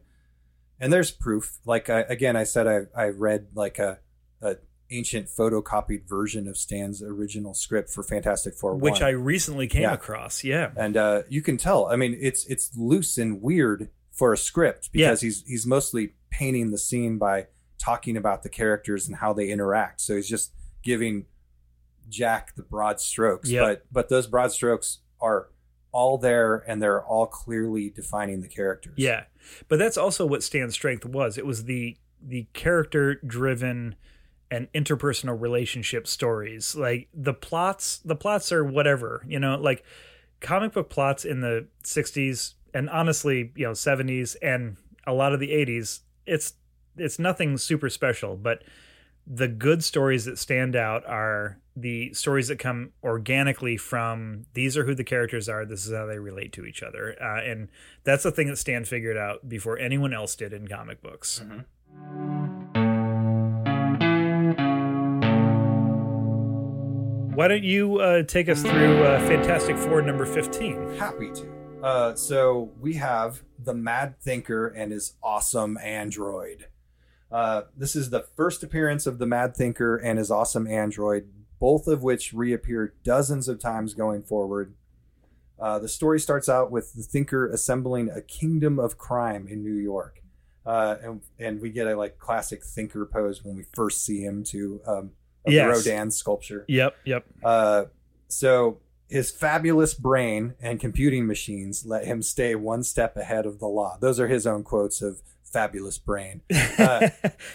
[0.79, 1.57] and there's proof.
[1.65, 3.99] Like I, again, I said I I read like a
[4.41, 4.57] a
[4.91, 9.03] ancient photocopied version of Stan's original script for Fantastic Four, which 1.
[9.03, 9.93] I recently came Yeah.
[9.93, 10.43] across.
[10.43, 11.87] Yeah, and uh, you can tell.
[11.87, 16.71] I mean, it's it's loose and weird for a script because he's he's mostly painting
[16.71, 17.47] the scene by
[17.79, 19.99] talking about the characters and how they interact.
[20.01, 20.51] So he's just
[20.83, 21.25] giving
[22.09, 23.63] Jack the broad strokes, Yep.
[23.65, 25.47] but but those broad strokes are
[25.93, 28.95] all there and they're all clearly defining the characters.
[28.97, 29.25] yeah.
[29.67, 31.37] But that's also what Stan's strength was.
[31.37, 33.95] It was the the character driven
[34.49, 36.75] and interpersonal relationship stories.
[36.75, 39.25] Like the plots, the plots are whatever.
[39.27, 39.83] You know, like
[40.39, 45.39] comic book plots in the '60s and honestly, you know, '70s and a lot of
[45.39, 45.99] the '80s.
[46.25, 46.53] It's
[46.97, 48.63] it's nothing super special, but
[49.25, 54.85] the good stories that stand out are the stories that come organically from these are
[54.85, 57.67] who the characters are this is how they relate to each other uh, and
[58.03, 61.41] that's the thing that stan figured out before anyone else did in comic books
[67.35, 71.53] why don't you uh, take us through uh, fantastic four number 15 Happy to.
[71.83, 76.67] Uh, so we have the Mad Thinker and his awesome android.
[77.29, 81.27] Uh, this is the first appearance of the Mad Thinker and his awesome android,
[81.63, 84.73] both of which reappear dozens of times going forward.
[85.57, 89.77] Uh, the story starts out with the Thinker assembling a kingdom of crime in New
[89.77, 90.21] York,
[90.65, 94.43] uh, and and we get a like classic Thinker pose when we first see him
[94.45, 95.11] to um,
[95.47, 95.85] Yes.
[95.85, 96.65] Rodin sculpture.
[96.67, 97.85] yep yep Uh,
[98.27, 103.67] so his fabulous brain and computing machines let him stay one step ahead of the
[103.67, 103.97] law.
[104.01, 105.21] Those are his own quotes of
[105.53, 106.41] fabulous brain.
[106.79, 107.09] Uh,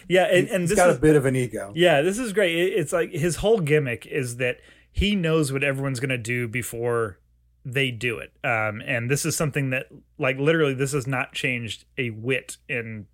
[0.09, 1.73] yeah and, and he's this got is a bit of an ego.
[1.75, 2.55] Yeah, this is great.
[2.57, 4.59] It's like his whole gimmick is that
[4.93, 7.19] he knows what everyone's going to do before
[7.65, 8.33] they do it.
[8.45, 9.87] Um, and this is something that,
[10.19, 13.07] like, literally, this has not changed a whit in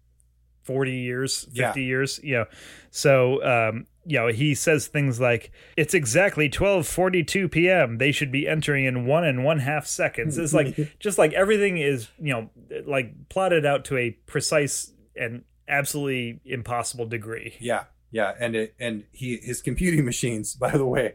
[0.63, 1.75] 40 years, 50 Yeah.
[1.77, 2.21] years.
[2.23, 2.45] You know,
[2.91, 7.99] so, um, you know, he says things like, it's exactly 1242 p.m.
[7.99, 10.39] They should be entering in one and one half seconds.
[10.39, 12.51] It's like, just like everything is, you know,
[12.87, 17.55] like plotted out to a precise and absolutely impossible degree.
[17.61, 21.15] Yeah, yeah, and it, and he his computing machines, by the way,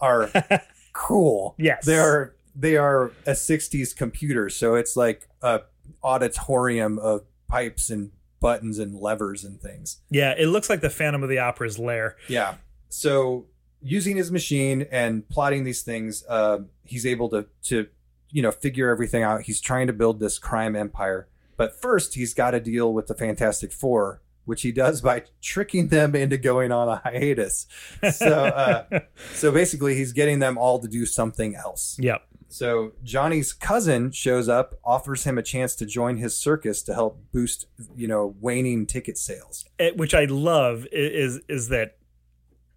[0.00, 0.30] are
[0.92, 1.54] cool.
[1.58, 1.84] Yes.
[1.84, 5.62] they are they are a '60s computer, so it's like a
[6.02, 10.00] auditorium of pipes and buttons and levers and things.
[10.10, 12.16] Yeah, it looks like the Phantom of the Opera's lair.
[12.28, 12.56] Yeah.
[12.88, 13.46] So
[13.82, 17.88] using his machine and plotting these things, uh, he's able to to
[18.30, 19.42] you know figure everything out.
[19.42, 23.14] He's trying to build this crime empire, but first he's got to deal with the
[23.14, 27.66] Fantastic Four, which he does by tricking them into going on a hiatus.
[28.12, 29.00] So uh,
[29.34, 31.96] so basically, he's getting them all to do something else.
[32.00, 32.22] Yep.
[32.48, 37.20] So Johnny's cousin shows up, offers him a chance to join his circus to help
[37.32, 39.64] boost you know waning ticket sales.
[39.78, 41.96] It- which I love is is that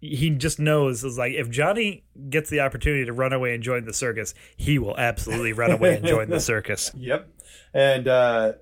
[0.00, 3.84] he just knows is like if Johnny gets the opportunity to run away and join
[3.84, 6.90] the circus, he will absolutely run away and join the circus.
[6.96, 7.28] Yep.
[7.72, 8.52] And uh,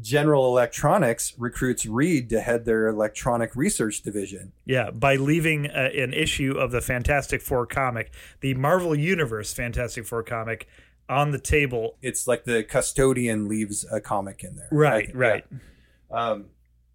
[0.00, 4.52] General Electronics recruits Reed to head their electronic research division.
[4.64, 10.06] Yeah, by leaving uh, an issue of the Fantastic Four comic, the Marvel Universe Fantastic
[10.06, 10.66] Four comic,
[11.08, 11.96] on the table.
[12.02, 14.68] It's like the custodian leaves a comic in there.
[14.72, 15.44] Right, Like, right.
[16.10, 16.30] yeah.
[16.30, 16.46] Um,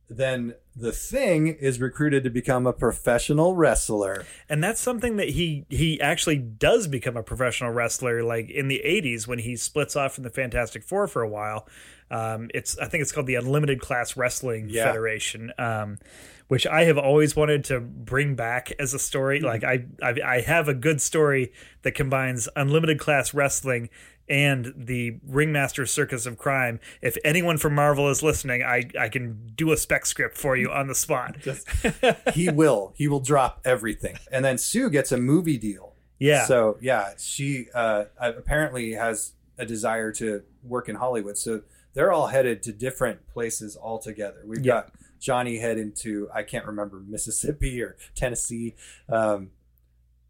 [0.09, 4.25] then the thing is recruited to become a professional wrestler.
[4.49, 8.81] and that's something that he he actually does become a professional wrestler like in the
[8.83, 11.67] 80s when he splits off from the fantastic four for a while
[12.11, 14.85] um, it's i think it's called the unlimited class wrestling Yeah.
[14.85, 15.99] federation um,
[16.47, 20.41] which i have always wanted to bring back as a story like I, I i
[20.41, 21.51] have a good story
[21.83, 23.89] that combines unlimited class wrestling
[24.27, 29.51] and the ringmaster circus of crime if anyone from marvel is listening i i can
[29.55, 31.35] do a spec script for you on the spot
[32.33, 32.93] He will.
[32.95, 34.17] He will drop everything.
[34.31, 35.93] And then Sue gets a movie deal.
[36.19, 41.37] yeah So yeah, she uh, apparently has a desire to work in Hollywood.
[41.37, 41.61] So
[41.99, 44.41] they're all headed to different places altogether.
[44.45, 44.73] We've Yeah.
[44.83, 48.75] got Johnny heading to I can't remember Mississippi or Tennessee.
[49.09, 49.51] Um,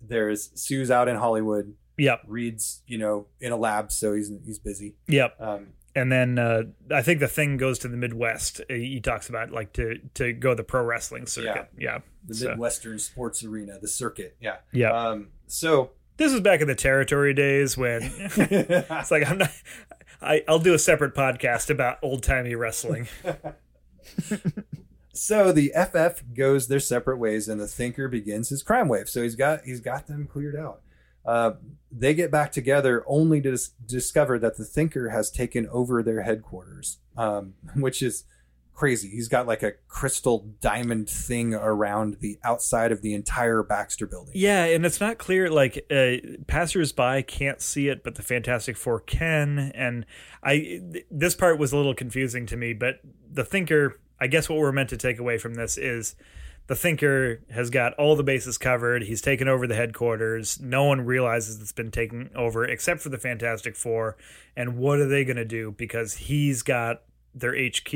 [0.02, 1.76] there's Sue's out in Hollywood.
[1.96, 4.96] yep Reed's you know in a lab, so he's he's busy.
[5.08, 8.62] yep Um, and then uh, I think the thing goes to the Midwest.
[8.62, 11.68] Uh, He talks about like to to go the pro wrestling circuit.
[11.78, 14.36] Yeah, the So, Midwestern Sports Arena, the circuit.
[14.42, 14.58] Yeah.
[14.72, 14.90] yeah.
[14.92, 19.52] Um, so this is back in the territory days when it's like I'm not.
[20.22, 23.08] I, I'll do a separate podcast about old timey wrestling.
[25.20, 29.10] So the FF goes their separate ways, and the Thinker begins his crime wave.
[29.10, 30.82] So he's got he's got them cleared out.
[31.26, 31.52] Uh,
[31.92, 36.22] they get back together only to dis- discover that the Thinker has taken over their
[36.22, 38.24] headquarters, um, which is
[38.80, 39.10] crazy.
[39.10, 44.32] He's got like a crystal diamond thing around the outside of the entire Baxter building.
[44.34, 45.50] Yeah, and it's not clear.
[45.50, 46.15] Like uh,
[46.48, 49.74] passersby can't see it, but the Fantastic Four can.
[49.76, 50.06] And
[50.42, 50.54] I,
[50.94, 52.72] th- this part was a little confusing to me.
[52.72, 56.15] But the Thinker, I guess, what we're meant to take away from this is
[56.68, 59.04] the Thinker has got all the bases covered.
[59.04, 60.58] He's taken over the headquarters.
[60.62, 64.15] No one realizes it's been taken over except for the Fantastic Four.
[64.56, 65.76] And what are they going to do?
[65.78, 67.02] Because he's got
[67.34, 67.94] their HQ,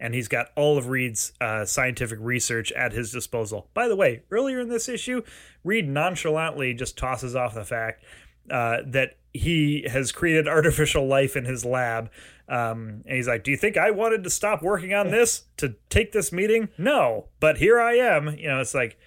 [0.00, 3.68] and he's got all of Reed's uh, scientific research at his disposal.
[3.74, 5.22] By the way, earlier in this issue,
[5.62, 8.04] Reed nonchalantly just tosses off the fact
[8.50, 12.10] uh, that he has created artificial life in his lab.
[12.48, 15.76] Um, and he's like, Do you think I wanted to stop working on this to
[15.88, 16.68] take this meeting?
[16.76, 18.36] No, but here I am.
[18.36, 18.98] You know, it's like,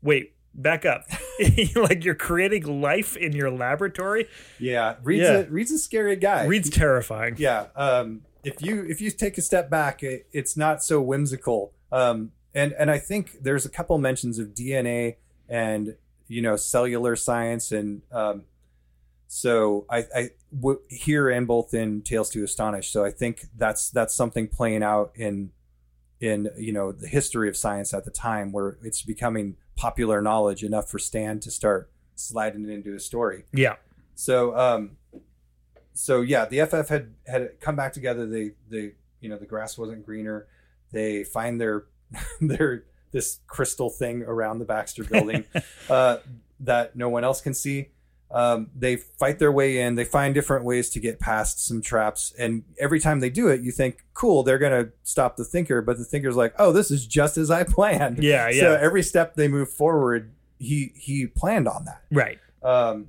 [0.00, 1.04] wait, back up.
[1.76, 4.28] like you're creating life in your laboratory.
[4.58, 5.36] Yeah, Reed's, Yeah.
[5.40, 6.46] A, Reed's a scary guy.
[6.46, 7.34] Reed's terrifying.
[7.38, 11.72] yeah um if you if you take a step back it, it's not so whimsical.
[11.92, 15.16] Um and and i think there's a couple mentions of dna
[15.48, 15.94] and
[16.26, 18.44] you know cellular science and um
[19.28, 22.90] so i i w- here and both in tales to astonish.
[22.90, 25.50] So i think that's that's something playing out in
[26.20, 30.64] in you know the history of science at the time where it's becoming popular knowledge
[30.64, 33.44] enough for stan to start sliding it into a story.
[33.52, 33.76] Yeah.
[34.14, 34.96] so um
[35.96, 38.26] so yeah, the FF had had come back together.
[38.26, 40.46] They they you know the grass wasn't greener.
[40.92, 41.84] They find their
[42.40, 45.44] their this crystal thing around the Baxter building
[45.88, 46.18] uh,
[46.60, 47.88] that no one else can see.
[48.28, 49.94] Um, they fight their way in.
[49.94, 53.60] They find different ways to get past some traps, and every time they do it,
[53.60, 57.06] you think, "Cool, they're gonna stop the Thinker." But the Thinker's like, "Oh, this is
[57.06, 58.60] just as I planned." Yeah, yeah.
[58.60, 62.40] So every step they move forward, he he planned on that Right.
[62.64, 63.08] um,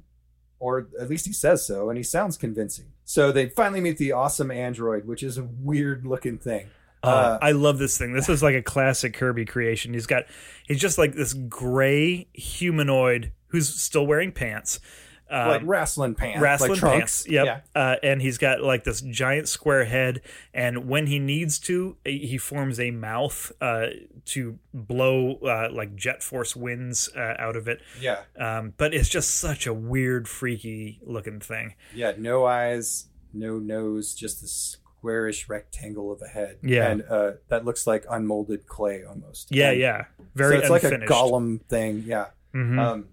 [0.60, 2.86] or at least he says so, and he sounds convincing.
[3.06, 6.70] So they finally meet the awesome android, which is a weird looking thing.
[7.04, 8.14] Uh, Uh, I love this thing.
[8.14, 9.94] This is like a classic Kirby creation.
[9.94, 10.24] He's got
[10.68, 14.80] he's just like this gray humanoid who's still wearing pants.
[15.30, 17.24] Um, like wrestling pants, wrestling like trunks.
[17.24, 17.28] pants.
[17.30, 17.46] Yep.
[17.46, 17.60] Yeah.
[17.76, 20.22] Uh, and he's got like this giant square head,
[20.54, 23.88] and when he needs to, he forms a mouth uh,
[24.26, 27.82] to blow uh, like jet force winds uh, out of it.
[28.00, 28.20] Yeah.
[28.40, 31.76] Um, but it's just such a weird, freaky looking thing.
[31.94, 32.14] Yeah.
[32.18, 36.58] No eyes, no nose, just this squarish rectangle of a head.
[36.64, 36.90] Yeah.
[36.90, 39.54] And uh, that looks like unmolded clay almost.
[39.54, 41.12] Yeah, And yeah, very so it's like a unfinished.
[41.12, 42.04] golem thing.
[42.06, 42.28] Yeah.
[42.56, 42.80] Mhm.
[42.80, 43.06] Um,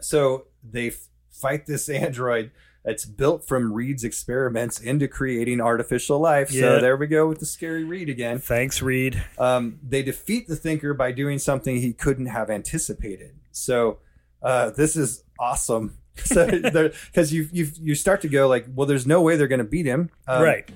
[0.00, 2.50] so they f- fight this android
[2.84, 6.52] that's built from Reed's experiments into creating artificial life.
[6.52, 6.60] Yeah.
[6.60, 8.38] So there we go with the scary Reed again.
[8.38, 9.24] Thanks, Reed.
[9.38, 13.34] Um, they defeat the Thinker by doing something he couldn't have anticipated.
[13.50, 13.98] So
[14.40, 15.98] uh, this is awesome.
[16.24, 19.58] So because you you you start to go like, well, there's no way they're going
[19.58, 20.08] to beat him.
[20.26, 20.66] Um, right.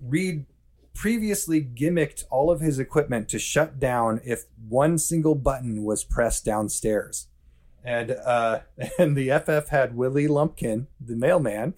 [0.00, 0.46] Reed
[0.94, 6.46] previously gimmicked all of his equipment to shut down if one single button was pressed
[6.46, 7.28] downstairs.
[7.88, 8.60] And uh,
[8.98, 11.72] and the FF had Willie Lumpkin, the mailman,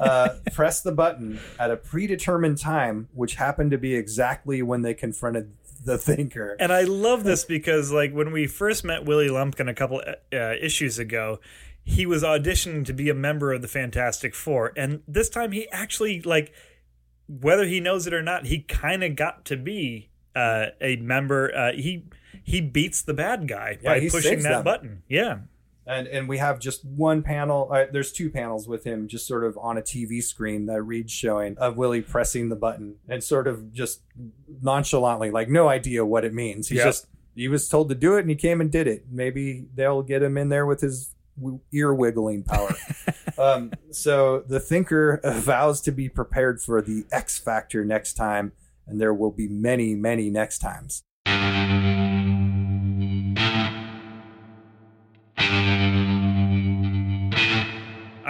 [0.00, 4.92] uh, press the button at a predetermined time, which happened to be exactly when they
[4.92, 5.52] confronted
[5.84, 6.56] the Thinker.
[6.58, 10.36] And I love this because, like, when we first met Willie Lumpkin a couple uh,
[10.60, 11.38] issues ago,
[11.84, 15.68] he was auditioning to be a member of the Fantastic Four, and this time he
[15.70, 16.52] actually, like,
[17.28, 21.54] whether he knows it or not, he kind of got to be uh, a member.
[21.54, 22.04] Uh, he
[22.44, 24.64] he beats the bad guy Yeah, by pushing that them.
[24.64, 25.02] button.
[25.08, 25.38] Yeah,
[25.86, 27.68] and and we have just one panel.
[27.72, 31.12] Uh, there's two panels with him, just sort of on a TV screen that Reed's
[31.12, 34.02] showing of Willie pressing the button and sort of just
[34.62, 36.68] nonchalantly, like no idea what it means.
[36.68, 39.06] He's just he was told to do it and he came and did it.
[39.10, 41.14] Maybe they'll get him in there with his
[41.72, 42.74] ear wiggling power.
[43.38, 48.52] um, so the thinker vows to be prepared for the X factor next time,
[48.86, 51.02] and there will be many, many next times.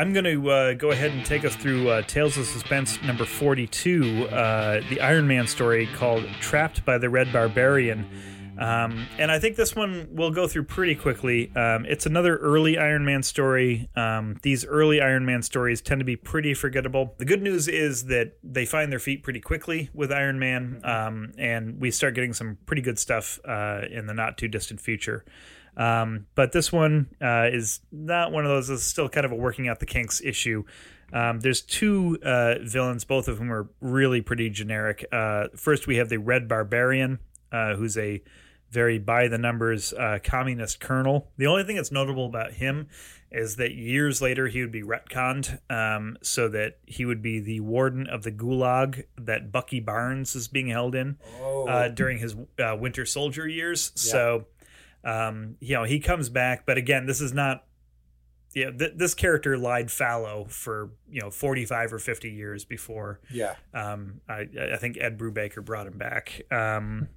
[0.03, 3.25] I'm going to uh, go ahead and take us through uh, Tales of Suspense number
[3.25, 8.11] 42, uh, the Iron Man story called Trapped by the Red Barbarian.
[8.59, 11.55] Um, and I think this one we'll go through pretty quickly.
[11.55, 13.91] Um, it's another early Iron Man story.
[13.95, 17.15] Um, these early Iron Man stories tend to be pretty forgettable.
[17.19, 21.31] The good news is that they find their feet pretty quickly with Iron Man, um,
[21.39, 25.25] and we start getting some pretty good stuff uh, in the not too distant future.
[25.77, 28.71] Um, but this one uh, is not one of those.
[28.71, 30.65] It's still kind of a working out the kinks issue.
[31.13, 35.05] Um, there's two uh, villains, both of whom are really pretty generic.
[35.13, 37.19] Uh, first, we have the Red Barbarian,
[37.51, 38.23] uh, who's a
[38.71, 41.31] very by the numbers uh, communist colonel.
[41.37, 42.89] The only thing that's notable about him
[43.31, 47.61] is that years later he would be retconned um, so that he would be the
[47.61, 52.35] warden of the gulag that Bucky Barnes is being held in Oh, uh, during his
[52.59, 53.93] uh, Winter Soldier years.
[53.95, 54.47] So,
[55.05, 57.65] um, you know, he comes back, but again, this is not.
[58.55, 63.19] Yeah, th- this character lied fallow for you know forty five or fifty years before
[63.31, 63.55] yeah.
[63.73, 66.43] um, I, I think Ed Brubaker brought him back.
[66.51, 67.09] Um,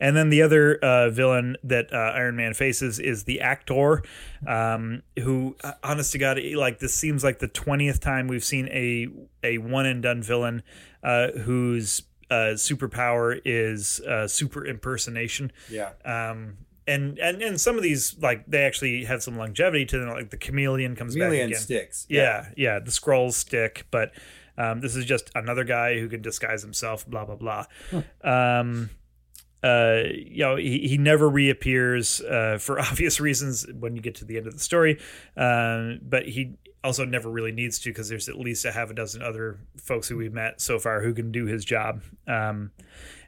[0.00, 4.02] and then the other uh, villain that uh, Iron Man faces is the Actor,
[4.46, 8.68] um, who, uh, honest to God, like this seems like the twentieth time we've seen
[8.68, 9.08] a
[9.42, 10.62] a one and done villain
[11.02, 15.52] uh, whose uh, superpower is uh, super impersonation.
[15.70, 15.90] Yeah.
[16.04, 20.08] Um, and, and and some of these like they actually have some longevity to them.
[20.10, 21.54] Like the chameleon comes back again.
[21.54, 22.06] sticks.
[22.08, 24.12] Yeah, yeah, the scrolls stick, but
[24.58, 27.06] um, this is just another guy who can disguise himself.
[27.06, 27.64] Blah blah blah.
[28.22, 28.90] Um,
[29.64, 34.24] uh, you know, he, he never reappears uh, for obvious reasons when you get to
[34.26, 35.00] the end of the story.
[35.36, 38.94] Um, but he also never really needs to because there's at least a half a
[38.94, 42.02] dozen other folks who we've met so far who can do his job.
[42.28, 42.72] Um,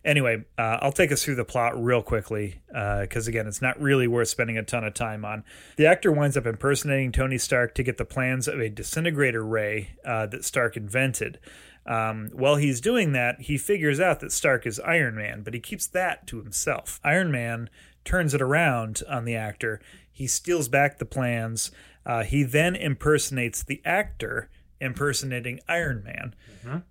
[0.06, 4.06] anyway, uh, I'll take us through the plot real quickly because, again, it's not really
[4.06, 5.44] worth spending a ton of time on.
[5.76, 9.90] The actor winds up impersonating Tony Stark to get the plans of a disintegrator ray
[10.04, 11.38] uh, that Stark invented.
[11.84, 15.60] Um, while he's doing that, he figures out that Stark is Iron Man, but he
[15.60, 16.98] keeps that to himself.
[17.04, 17.68] Iron Man
[18.04, 19.80] turns it around on the actor.
[20.10, 21.70] He steals back the plans.
[22.04, 24.48] Uh, he then impersonates the actor
[24.80, 26.34] impersonating Iron Man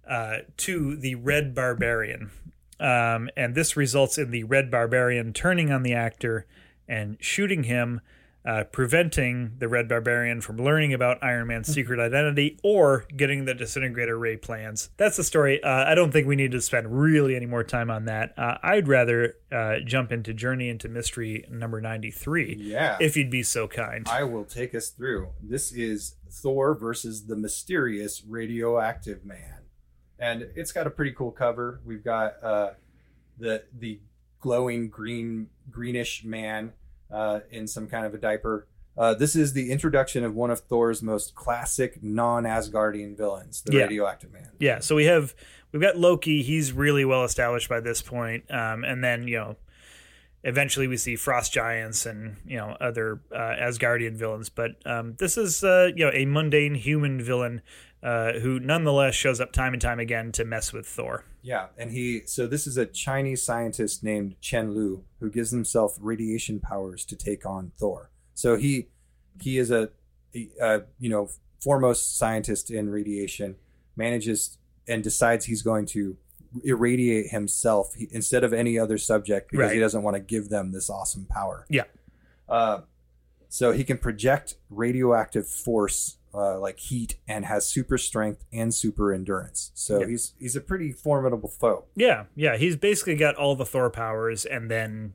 [0.07, 2.31] uh, to the Red Barbarian.
[2.79, 6.45] Um, and this results in the Red Barbarian turning on the actor
[6.87, 8.01] and shooting him,
[8.45, 13.55] uh, preventing the Red Barbarian from learning about Iron Man's secret identity or getting the
[13.55, 14.89] disintegrator ray plans.
[14.97, 15.63] That's the story.
[15.63, 18.37] Uh, I don't think we need to spend really any more time on that.
[18.37, 22.97] Uh, I'd rather uh, jump into Journey into Mystery number 93, Yeah.
[22.99, 24.07] if you'd be so kind.
[24.07, 25.29] I will take us through.
[25.41, 29.61] This is Thor versus the mysterious radioactive man.
[30.19, 31.79] And it's got a pretty cool cover.
[31.85, 32.69] We've got uh,
[33.37, 33.99] the the
[34.39, 36.73] glowing green greenish man
[37.11, 38.67] uh, in some kind of a diaper.
[38.97, 43.81] Uh, this is the introduction of one of Thor's most classic non-Asgardian villains, the Yeah.
[43.83, 44.51] radioactive man.
[44.59, 45.35] yeah so we have
[45.73, 49.57] we've got loki he's really well established by this point um, and then you know
[50.45, 55.37] eventually we see frost giants and you know other uh, asgardian villains but um, this
[55.37, 57.61] is uh, you know a mundane human villain
[58.05, 61.91] uh, who nonetheless shows up time and time again to mess with thor Yeah, and
[61.91, 67.03] he so this is a Chinese scientist named Chen Lu who gives himself radiation powers
[67.05, 68.11] to take on Thor.
[68.35, 68.87] So he
[69.41, 69.89] he is a,
[70.61, 71.29] a, you know
[71.63, 73.55] foremost scientist in radiation,
[73.95, 76.17] manages and decides he's going to
[76.63, 80.71] irradiate himself he, instead of any other subject because he doesn't want to give them
[80.71, 81.65] this awesome power.
[81.69, 81.85] Yeah.
[82.47, 82.81] Uh,
[83.49, 89.13] so he can project radioactive force uh, like heat and has super strength and super
[89.13, 89.71] endurance.
[89.73, 90.09] So Yep.
[90.09, 91.85] he's he's a pretty formidable foe.
[91.95, 95.13] yeah yeah he's basically got all the thor powers and then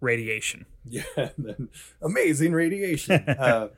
[0.00, 1.68] radiation Yeah, and then
[2.00, 3.28] amazing radiation.
[3.28, 3.68] uh,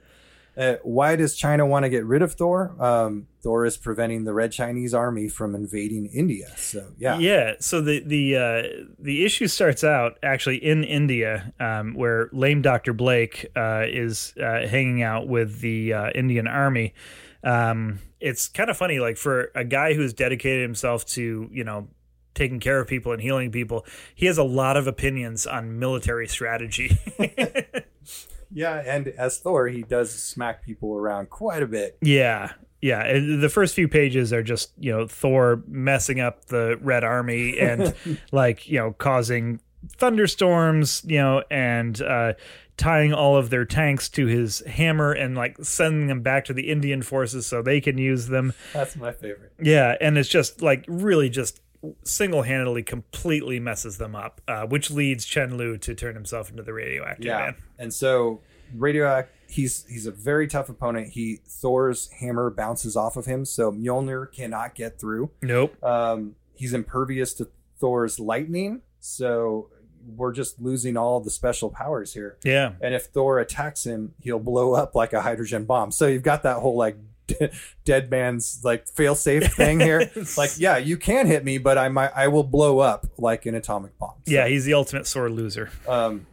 [0.57, 2.74] uh, why does China want to get rid of Thor?
[2.78, 6.53] Um, Thor is preventing the Red Chinese army from invading India.
[6.57, 7.55] So yeah, Yeah.
[7.59, 8.62] So the the uh,
[8.98, 14.66] the issue starts out actually in India, um, where lame Doctor Blake uh, is uh,
[14.66, 16.94] hanging out with the uh, Indian army.
[17.42, 21.88] Um, it's kind of funny, like for a guy who's dedicated himself to you know
[22.34, 26.28] taking care of people and healing people, he has a lot of opinions on military
[26.28, 26.98] strategy.
[28.53, 31.98] yeah, and as Thor, he does smack people around quite a bit.
[32.00, 32.53] Yeah.
[32.80, 37.05] Yeah, and the first few pages are just, you know, Thor messing up the Red
[37.05, 37.94] Army and
[38.32, 39.61] like, you know, causing
[39.96, 42.32] thunderstorms, you know, and uh
[42.76, 46.70] tying all of their tanks to his hammer and like sending them back to the
[46.70, 48.53] Indian forces so they can use them.
[48.72, 49.53] That's my favorite.
[49.61, 51.61] Yeah, and it's just like really just
[52.04, 56.72] single-handedly completely messes them up, uh, which leads Chen Lu to turn himself into the
[56.72, 57.54] radioactive Yeah, man.
[57.78, 58.40] and so
[58.76, 59.26] radioact.
[59.48, 61.08] He's he's a very tough opponent.
[61.08, 65.30] He Thor's hammer bounces off of him, so Mjolnir cannot get through.
[65.42, 65.82] Nope.
[65.84, 69.68] Um, he's impervious to Thor's lightning, so
[70.16, 72.38] we're just losing all the special powers here.
[72.44, 72.72] Yeah.
[72.80, 75.92] And if Thor attacks him, he'll blow up like a hydrogen bomb.
[75.92, 76.96] So you've got that whole like
[77.84, 80.10] dead man's like fail safe thing here.
[80.36, 83.54] like, yeah, you can hit me, but I might I will blow up like an
[83.54, 84.14] atomic bomb.
[84.26, 85.70] So, Yeah, he's the ultimate sore loser.
[85.88, 86.26] Um,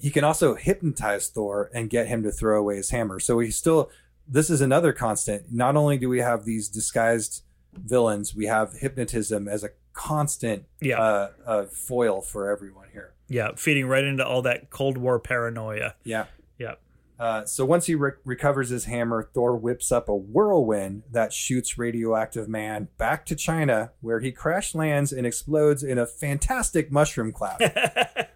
[0.00, 3.20] he can also hypnotize Thor and get him to throw away his hammer.
[3.20, 3.90] So he still.
[4.32, 5.52] This is another constant.
[5.52, 7.42] Not only do we have these disguised
[7.74, 11.00] villains, we have hypnotism as a constant Yeah.
[11.00, 13.12] uh, uh, foil for everyone here.
[13.28, 15.94] Yeah, feeding right into all that Cold War paranoia.
[16.04, 16.26] Yeah.
[16.58, 16.74] Yeah.
[17.20, 21.76] Uh, so once he re- recovers his hammer, Thor whips up a whirlwind that shoots
[21.76, 27.30] Radioactive Man back to China, where he crash lands and explodes in a fantastic mushroom
[27.30, 27.60] cloud.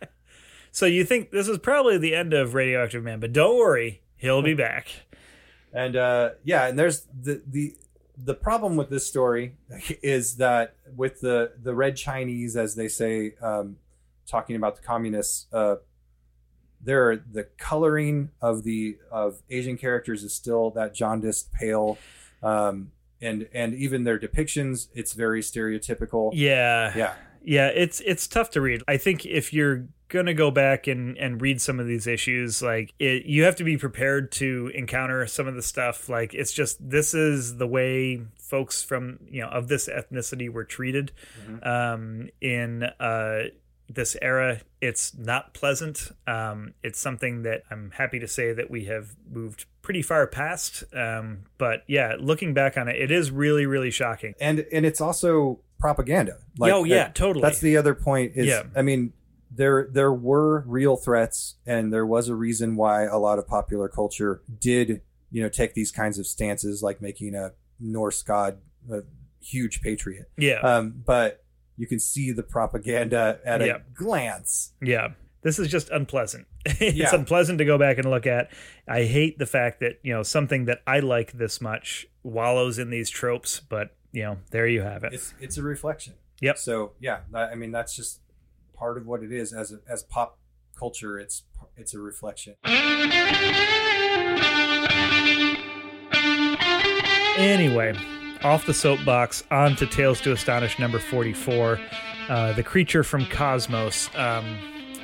[0.71, 4.43] So you think this is probably the end of Radioactive Man, but don't worry, he'll
[4.43, 4.89] be back.
[5.73, 7.77] and uh, yeah, and there's the the
[8.19, 9.55] the problem with this story
[10.03, 13.77] is that with the the red Chinese, as they say, um,
[14.27, 15.77] talking about the communists, uh,
[16.85, 21.99] there the coloring of the of Asian characters is still that jaundiced pale,
[22.43, 26.31] um, and and even their depictions, it's very stereotypical.
[26.35, 26.93] Yeah.
[26.97, 28.83] Yeah, Yeah, it's it's tough to read.
[28.87, 32.95] I think if you're gonna go back and and read some of these issues, like
[32.99, 36.09] it, you have to be prepared to encounter some of the stuff.
[36.09, 40.65] Like it's just this is the way folks from you know of this ethnicity were
[40.65, 41.13] treated
[41.63, 43.45] um, in uh,
[43.89, 44.61] this era.
[44.81, 46.11] It's not pleasant.
[46.27, 50.85] Um, it's something that I'm happy to say that we have moved pretty far past.
[50.95, 54.35] Um, but yeah, looking back on it, it is really really shocking.
[54.41, 56.39] and and it's also propaganda.
[56.59, 57.43] Like oh yeah, that- totally.
[57.43, 58.33] That's the other point.
[58.35, 58.63] Is Yeah.
[58.75, 59.13] I mean,
[59.51, 63.89] there there were real threats, and there was a reason why a lot of popular
[63.89, 68.59] culture did you know take these kinds of stances, like making a Norse god
[68.91, 69.03] a
[69.43, 70.31] huge patriot.
[70.39, 70.61] yeah.
[70.61, 71.44] Um, but
[71.77, 74.73] you can see the propaganda at a glance.
[74.81, 75.09] Yeah.
[75.43, 76.47] This is just unpleasant.
[76.65, 77.15] it's Yeah.
[77.15, 78.51] unpleasant to go back and look at.
[78.89, 82.89] I hate the fact that, you know, something that I like this much wallows in
[82.91, 85.13] these tropes, but, you know, there you have it.
[85.13, 86.15] It's it's a reflection.
[86.41, 86.59] Yep.
[86.59, 88.21] So yeah, I mean that's just
[88.75, 90.39] part of what it is as a, as pop
[90.79, 91.19] culture.
[91.19, 91.43] It's
[91.77, 92.55] it's a reflection.
[97.37, 97.95] Anyway,
[98.45, 101.81] off the soapbox, on to Tales to Astonish number 44,
[102.29, 104.11] uh, The Creature from Cosmos.
[104.15, 104.59] Um,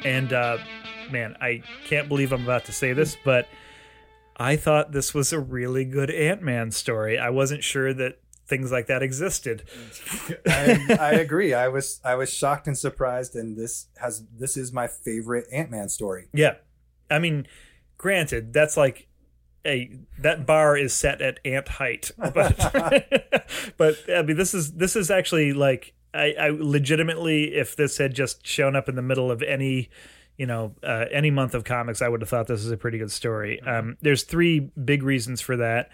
[0.04, 0.58] and, uh,
[1.10, 3.48] man, I can't believe I'm about to say this, but
[4.36, 7.18] I thought this was a really good Ant Man story.
[7.18, 9.64] I wasn't sure that things like that existed.
[10.46, 11.54] I, I agree.
[11.54, 15.70] I was I was shocked and surprised, and this has this is my favorite Ant
[15.70, 16.28] Man story.
[16.32, 16.54] Yeah.
[17.10, 17.46] I mean,
[17.98, 19.08] granted, that's like
[19.66, 22.10] a that bar is set at ant height.
[22.18, 27.98] But but I mean this is this is actually like I, I legitimately if this
[27.98, 29.90] had just shown up in the middle of any
[30.36, 32.98] you know uh, any month of comics I would have thought this is a pretty
[32.98, 33.60] good story.
[33.60, 35.90] Um, there's three big reasons for that.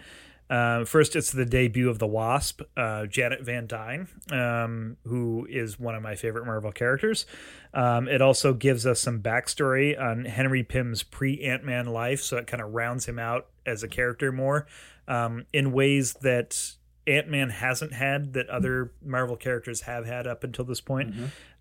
[0.49, 5.79] Uh, first, it's the debut of the Wasp, uh, Janet Van Dyne, um, who is
[5.79, 7.25] one of my favorite Marvel characters.
[7.73, 12.37] Um, it also gives us some backstory on Henry Pym's pre Ant Man life, so
[12.37, 14.67] it kind of rounds him out as a character more
[15.07, 16.73] um, in ways that
[17.05, 21.13] Ant Man hasn't had, that other Marvel characters have had up until this point.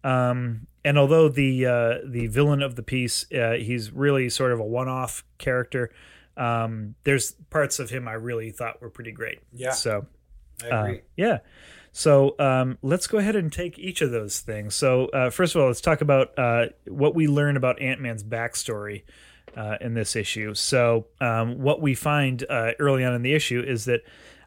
[0.05, 4.61] Um, and although the uh, the villain of the piece, uh, he's really sort of
[4.61, 5.91] a one off character.
[6.37, 9.41] Um, there's parts of him I really thought were pretty great.
[9.53, 9.72] Yeah.
[9.72, 10.07] So
[10.62, 11.39] I uh, yeah.
[11.93, 14.74] So um, let's go ahead and take each of those things.
[14.74, 18.22] So uh, first of all, let's talk about uh, what we learn about Ant Man's
[18.22, 19.05] backstory
[19.57, 20.53] uh, in this issue.
[20.53, 24.03] So um, what we find uh, early on in the issue is that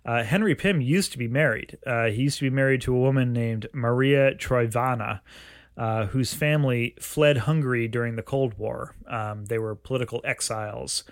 [0.06, 1.80] uh, Henry Pym used to be married.
[1.88, 5.22] Uh, he used to be married to a woman named Maria Troivana.
[5.78, 8.98] Uh, whose family fled Hungary during the Cold War.
[9.08, 11.06] Um, they were political exiles.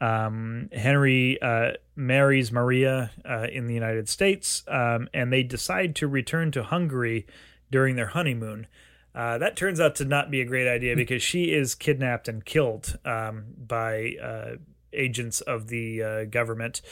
[0.00, 6.08] Um, Henry uh, marries Maria uh, in the United States, um, and they decide to
[6.08, 7.26] return to Hungary
[7.70, 8.66] during their honeymoon.
[9.14, 12.44] Uh, that turns out to not be a great idea because she is kidnapped and
[12.44, 14.56] killed um, by uh,
[14.92, 16.82] agents of the uh, government.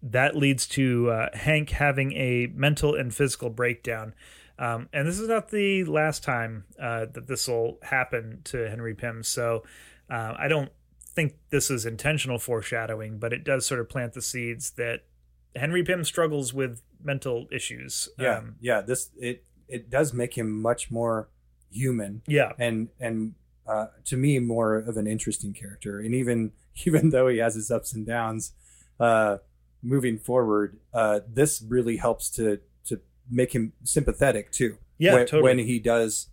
[0.00, 4.14] That leads to uh, Hank having a mental and physical breakdown.
[4.58, 8.94] Um, and this is not the last time uh, that this will happen to Henry
[8.94, 9.24] Pym.
[9.24, 9.64] So
[10.08, 10.70] uh, I don't
[11.14, 15.00] think this is intentional foreshadowing, but it does sort of plant the seeds that
[15.54, 18.08] Henry Pym struggles with mental issues.
[18.18, 18.80] Yeah, Um, yeah.
[18.80, 21.28] This it it does make him much more
[21.70, 22.52] human yeah.
[22.58, 23.34] and and
[23.66, 25.98] uh, to me more of an interesting character.
[26.00, 26.52] And even
[26.86, 28.52] even though he has his ups and downs,
[28.98, 29.38] uh,
[29.82, 33.00] moving forward, uh, this really helps to to
[33.30, 34.78] make him sympathetic too.
[34.98, 35.42] Yeah, when, totally.
[35.42, 36.28] when he does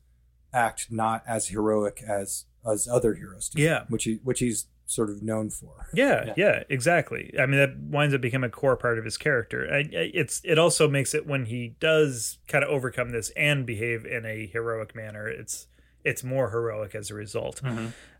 [0.53, 3.61] act not as heroic as as other heroes do.
[3.61, 3.83] Yeah.
[3.89, 5.87] which he which he's sort of known for.
[5.93, 6.33] Yeah, Yeah.
[6.35, 7.31] yeah, exactly.
[7.39, 9.67] I mean, that winds up becoming a core part of his character.
[9.71, 13.65] I, I- it's it also makes it when he does kind of overcome this and
[13.67, 15.27] behave in a heroic manner.
[15.27, 15.67] It's
[16.03, 17.61] it's more heroic as a result.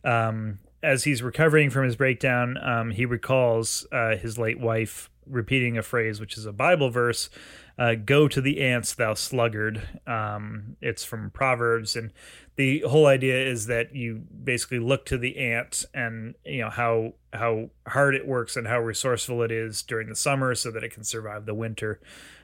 [0.03, 5.77] Um, as he's recovering from his breakdown, um, he recalls uh, his late wife repeating
[5.77, 7.29] a phrase, which is a Bible verse.
[7.77, 9.81] Uh, Go to the ants, thou sluggard.
[10.07, 12.11] Um, it's from Proverbs, and
[12.59, 17.13] the whole idea is that you basically look to the ant and you know how
[17.31, 20.93] how hard it works and how resourceful it is during the summer, so that it
[20.93, 22.01] can survive the winter.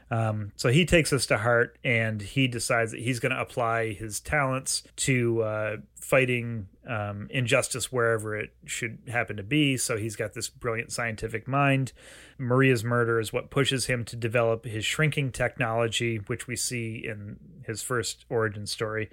[0.09, 3.91] Um, so he takes this to heart and he decides that he's going to apply
[3.91, 9.75] his talents to uh, fighting um, injustice wherever it should happen to be.
[9.75, 11.91] So he's got this brilliant scientific mind.
[12.37, 17.37] Maria's murder is what pushes him to develop his shrinking technology, which we see in
[17.65, 19.09] his first origin story.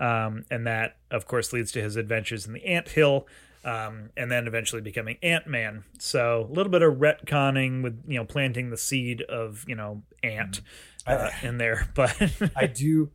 [0.00, 3.26] Um, and that, of course, leads to his adventures in the ant hill
[3.64, 5.84] um, and then eventually becoming Ant Man.
[5.98, 10.02] So a little bit of retconning with you know planting the seed of you know
[10.22, 10.62] ant
[11.06, 11.46] Mm-hmm.
[11.46, 12.14] uh, in there, but
[12.56, 13.10] I do.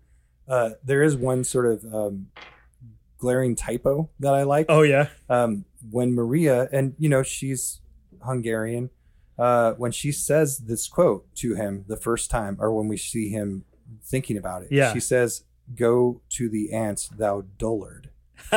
[0.48, 2.28] Uh, there is one sort of um,
[3.18, 4.68] glaring typo that I like.
[4.70, 7.82] oh yeah, Um, when Maria, and you know, she's
[8.24, 8.90] Hungarian,
[9.38, 13.30] uh, when she says this quote to him the first time, or when we see
[13.30, 13.66] him
[14.04, 14.94] thinking about it, Yeah.
[14.94, 15.44] she says,
[15.74, 18.10] Go to the ants, thou dullard.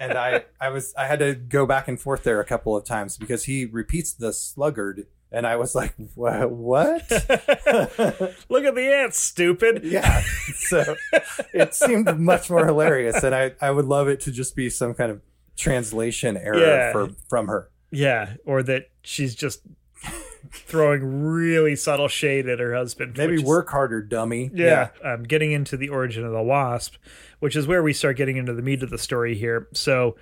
[0.00, 2.84] And I, I was, I had to go back and forth there a couple of
[2.84, 7.10] times because he repeats the sluggard, and I was like, "Wha- What?
[8.50, 9.82] Look at the ants, stupid.
[9.82, 10.22] yeah
[10.56, 10.96] so
[11.54, 14.92] it seemed much more hilarious and i i would love it to just be some
[14.94, 15.20] kind of
[15.56, 16.92] translation error Yeah.
[16.92, 19.60] for, from her Yeah, or that she's just
[20.52, 23.16] throwing really subtle shade at her husband.
[23.16, 26.96] maybe which is- work harder dummy Yeah, um, getting into the origin of the wasp,
[27.40, 29.68] which is where we start getting into the meat of the story here.
[29.72, 30.16] So,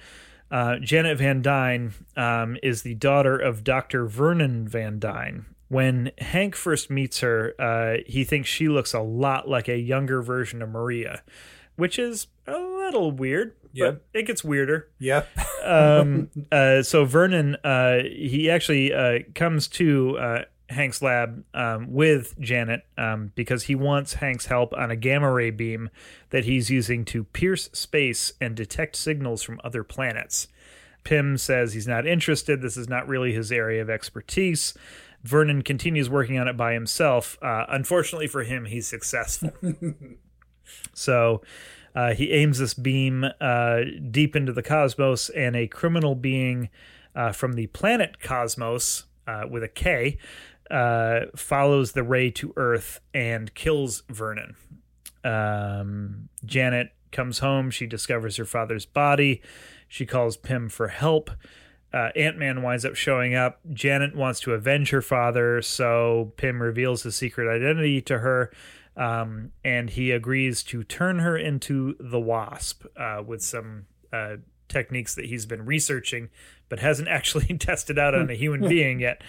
[0.50, 4.06] uh, Janet Van Dyne um, is the daughter of Dr.
[4.06, 5.46] Vernon Van Dyne.
[5.68, 10.20] When Hank first meets her, uh, he thinks she looks a lot like a younger
[10.20, 11.22] version of Maria,
[11.76, 13.54] which is a little weird.
[13.72, 14.02] Yep.
[14.12, 15.28] But it gets weirder yep
[15.64, 22.38] um, uh, so Vernon, uh, he actually uh, comes to uh, Hank's lab um, with
[22.40, 25.90] Janet um, because he wants Hank's help on a gamma ray beam
[26.30, 30.48] that he's using to pierce space and detect signals from other planets.
[31.04, 32.62] Pym says he's not interested.
[32.62, 34.74] This is not really his area of expertise.
[35.22, 37.38] Vernon continues working on it by himself.
[37.42, 39.52] Uh, unfortunately for him, he's successful.
[40.94, 41.42] so
[41.95, 43.80] uh, he aims this beam uh,
[44.11, 46.68] deep into the cosmos, and a criminal being
[47.14, 50.18] uh, from the planet Cosmos uh, with a K
[50.70, 54.57] uh, follows the ray to Earth and kills Vernon.
[55.24, 57.70] Um, Janet comes home.
[57.70, 59.43] She discovers her father's body.
[59.86, 61.30] She calls Pym for help.
[61.93, 63.61] Uh, Ant Man winds up showing up.
[63.70, 68.51] Janet wants to avenge her father, so Pym reveals his secret identity to her,
[68.97, 74.36] um, and he agrees to turn her into the Wasp uh, with some uh,
[74.68, 76.30] techniques that he's been researching,
[76.68, 79.22] but hasn't actually tested out on a human being yet.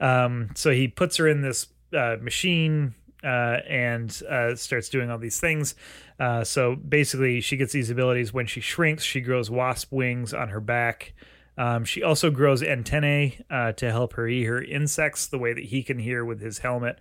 [0.00, 5.18] Um, so he puts her in this uh, machine uh, and uh, starts doing all
[5.18, 5.74] these things.
[6.18, 8.32] Uh, so basically, she gets these abilities.
[8.32, 11.14] When she shrinks, she grows wasp wings on her back.
[11.56, 15.82] Um, she also grows antennae uh, to help her hear insects the way that he
[15.82, 16.98] can hear with his helmet.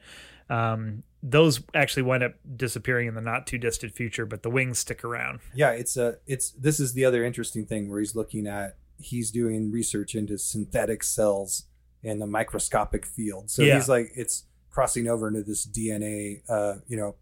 [0.49, 4.77] Um, those actually wind up disappearing in the not too distant future, but the wings
[4.79, 5.39] stick around.
[5.55, 9.31] yeah it's a it's this is the other interesting thing where he's looking at he's
[9.31, 11.63] doing research into synthetic cells
[12.03, 13.75] in the microscopic field so Yeah.
[13.75, 17.15] he's like it's crossing over into this dna uh you know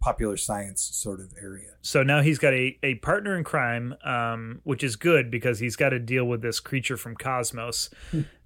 [0.00, 4.60] popular science sort of area So now he's got a, a partner in crime, um,
[4.64, 7.90] which is good because he's got to deal with this creature from Cosmos.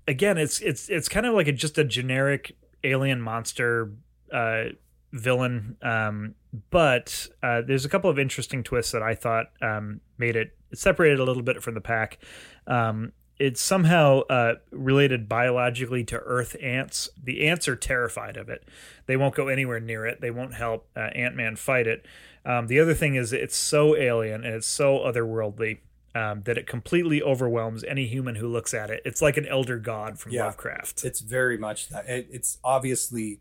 [0.08, 3.92] Again, it's it's it's kind of like a, just a generic alien monster
[4.32, 4.64] uh,
[5.12, 6.34] villain, um,
[6.70, 11.20] but uh, there's a couple of interesting twists that I thought um, made it separated
[11.20, 12.18] a little bit from the pack.
[12.66, 17.08] Um, it's somehow uh, related biologically to Earth ants.
[17.22, 18.68] The ants are terrified of it.
[19.06, 20.20] They won't go anywhere near it.
[20.20, 22.06] They won't help uh, Ant Man fight it.
[22.44, 25.78] Um, the other thing is it's so alien and it's so otherworldly
[26.14, 29.00] um, that it completely overwhelms any human who looks at it.
[29.04, 30.44] It's like an elder god from Yeah.
[30.44, 31.04] Lovecraft.
[31.04, 33.40] it's very much that it, it's obviously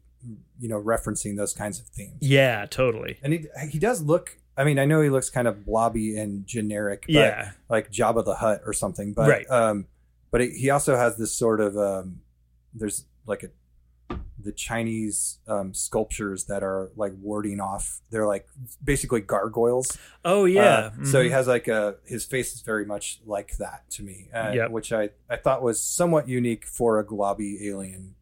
[0.60, 3.18] you know referencing those kinds of themes yeah, totally.
[3.24, 6.46] and he he does look i mean i know he looks kind of blobby and
[6.46, 9.14] generic but Yeah, like Jabba the Hutt or something.
[9.14, 9.50] But Right.
[9.50, 9.88] um,
[10.30, 12.22] but it, he also has this sort of um,
[12.74, 13.50] there's like a
[14.39, 18.01] the Chinese um, sculptures that are like warding off.
[18.09, 18.47] They're like
[18.84, 19.97] basically gargoyles.
[20.26, 20.91] Oh yeah.
[20.99, 21.32] Uh, So he Mhm.
[21.34, 24.72] has like a his face is very much like that to me, uh, Yep.
[24.72, 28.16] which I I thought was somewhat unique for a globby alien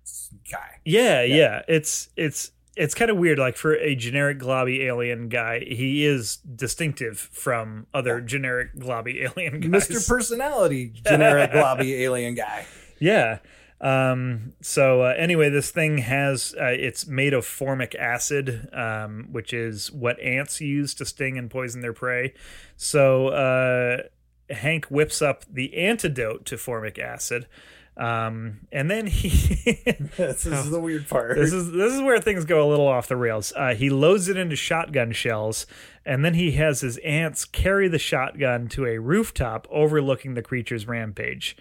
[0.52, 0.82] guy.
[0.86, 1.36] Yeah, Yeah.
[1.36, 1.62] yeah.
[1.68, 3.40] It's it's it's kind of weird.
[3.40, 9.60] Like for a generic globby alien guy, he is distinctive from other generic globby alien
[9.62, 9.88] guys.
[9.88, 10.08] Mr.
[10.08, 12.66] Personality, generic globby alien guy.
[13.00, 13.40] Yeah.
[13.82, 19.54] Um, so uh, anyway, this thing has uh, it's made of formic acid, um, which
[19.54, 22.34] is what ants use to sting and poison their prey.
[22.76, 24.04] So uh,
[24.50, 27.48] Hank whips up the antidote to formic acid.
[27.96, 29.30] Um, and then he
[30.18, 31.36] this is the weird part.
[31.36, 33.52] this is this is where things go a little off the rails.
[33.56, 35.68] Uh, he loads it into shotgun shells,
[36.06, 40.88] and then he has his ants carry the shotgun to a rooftop overlooking the creature's
[40.88, 41.58] rampage.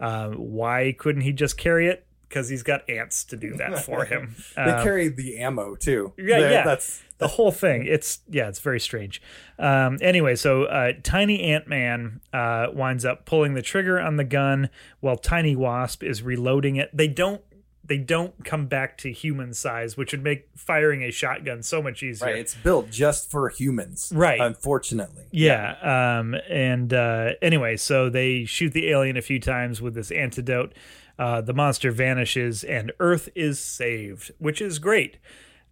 [0.00, 2.06] Uh, why couldn't he just carry it?
[2.28, 4.34] Because he's got ants to do that for him.
[4.56, 6.12] they Um, carry the ammo too.
[6.18, 6.64] yeah, They're- yeah.
[6.64, 7.86] That's the whole thing.
[7.86, 9.22] It's yeah, it's very strange.
[9.58, 14.24] Um, anyway, so uh, Tiny Ant Man uh, winds up pulling the trigger on the
[14.24, 14.70] gun
[15.00, 16.90] while Tiny Wasp is reloading it.
[16.92, 17.40] They don't
[17.86, 22.02] they don't come back to human size, which would make firing a shotgun so much
[22.02, 22.28] easier.
[22.28, 22.36] right.
[22.36, 24.12] It's built just for humans.
[24.14, 24.40] Right.
[24.40, 25.24] Unfortunately.
[25.30, 26.18] Yeah.
[26.18, 30.74] Um, and uh, anyway, so they shoot the alien a few times with this antidote.
[31.18, 35.18] Uh, the monster vanishes and Earth is saved, which is great.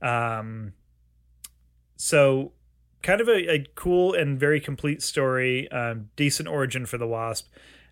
[0.01, 0.73] Um,
[1.97, 2.53] so,
[3.03, 5.71] kind of a, a cool and very complete story.
[5.71, 7.49] Um, decent origin for the Wasp.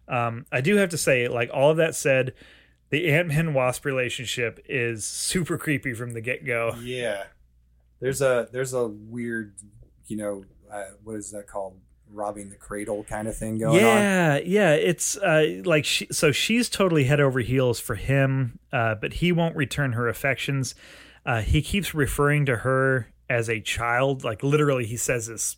[0.09, 2.33] Um, I do have to say, like all of that said,
[2.93, 6.77] the Ant Man Wasp relationship is super creepy from the get go.
[6.83, 7.25] Yeah.
[8.01, 9.55] There's a there's a weird,
[10.07, 11.81] you know, uh, what is that called?
[12.15, 13.81] Robbing the cradle kind of thing going on.
[13.81, 14.75] yeah, yeah.
[14.75, 19.33] It's uh, like she, so she's totally head over heels for him, uh, but he
[19.33, 20.75] won't return her affections.
[21.25, 25.57] Uh, he keeps referring to her as a child, like literally, he says this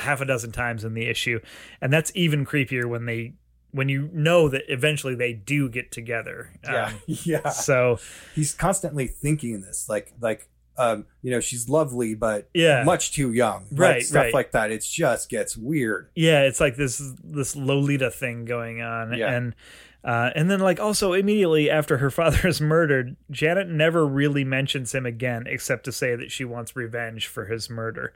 [0.00, 1.38] half a dozen times in the issue,
[1.80, 3.34] and that's even creepier when they
[3.78, 6.52] when you know that eventually they do get together.
[6.64, 6.86] Yeah.
[6.88, 7.48] Um, yeah.
[7.48, 7.98] so
[8.34, 13.32] He's constantly thinking this, like like um, you know, she's lovely but yeah, much too
[13.32, 13.66] young.
[13.70, 14.34] Like, Right, Stuff right.
[14.34, 14.70] like that.
[14.70, 16.10] It just gets weird.
[16.14, 19.32] yeah it's like this this lolita thing going on Yeah.
[19.34, 19.54] and
[20.04, 24.94] uh, and then like also immediately after her father is murdered janet never really mentions
[24.94, 28.14] him again except to say that she wants revenge for his murder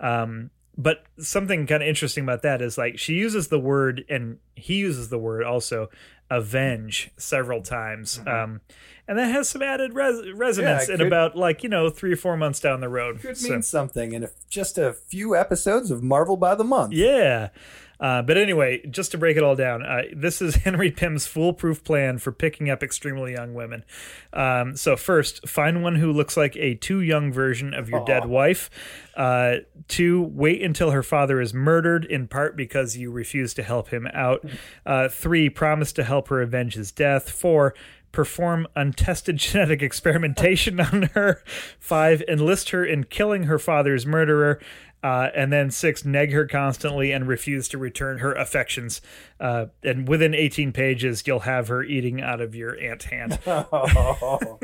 [0.00, 4.38] um, but something kind of interesting about that is like she uses the word and
[4.54, 5.88] he uses the word also
[6.30, 8.60] avenge several times um,
[9.08, 10.90] and that has some added res- resonance Mm-hmm.
[10.90, 13.36] Yeah, in could- about like you know three or four months down the road Could
[13.36, 16.92] So- mean something in a, just a few episodes of Marvel by the month.
[16.92, 17.48] Yeah.
[18.00, 21.82] Uh, but anyway, just to break it all down, uh, this is Henry Pym's foolproof
[21.82, 23.84] plan for picking up extremely young women.
[24.32, 28.26] Um, so, first, find one who looks like a too young version of your dead
[28.26, 28.70] wife.
[29.16, 29.56] Uh,
[29.88, 34.06] two, wait until her father is murdered, in part because you refuse to help him
[34.14, 34.44] out.
[34.86, 37.28] Uh, three, promise to help her avenge his death.
[37.28, 37.74] Four,
[38.12, 41.42] perform untested genetic experimentation on her.
[41.78, 44.60] Five, enlist her in killing her father's murderer.
[45.02, 49.00] Uh, and then six, neg her constantly and refuse to return her affections.
[49.38, 53.38] Uh, and within 18 pages, you'll have her eating out of your ant hand.
[53.46, 54.58] oh,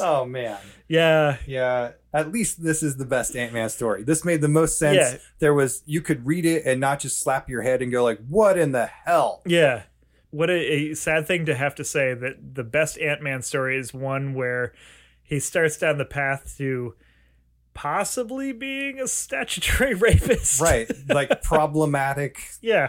[0.00, 0.58] oh, man.
[0.88, 1.92] yeah, Yeah.
[2.12, 4.02] At least this is the best Ant Man story.
[4.02, 4.96] This made the most sense.
[4.96, 5.18] Yeah.
[5.38, 8.18] There was you could read it and not just slap your head and go like,
[8.26, 9.82] "What in the hell?" yeah.
[10.30, 13.76] What a, a sad thing to have to say that the best Ant Man story
[13.76, 14.72] is one where
[15.22, 16.94] he starts down the path to
[17.76, 20.60] possibly being a statutory rapist.
[20.60, 20.90] Right.
[21.08, 22.88] Like problematic Yeah.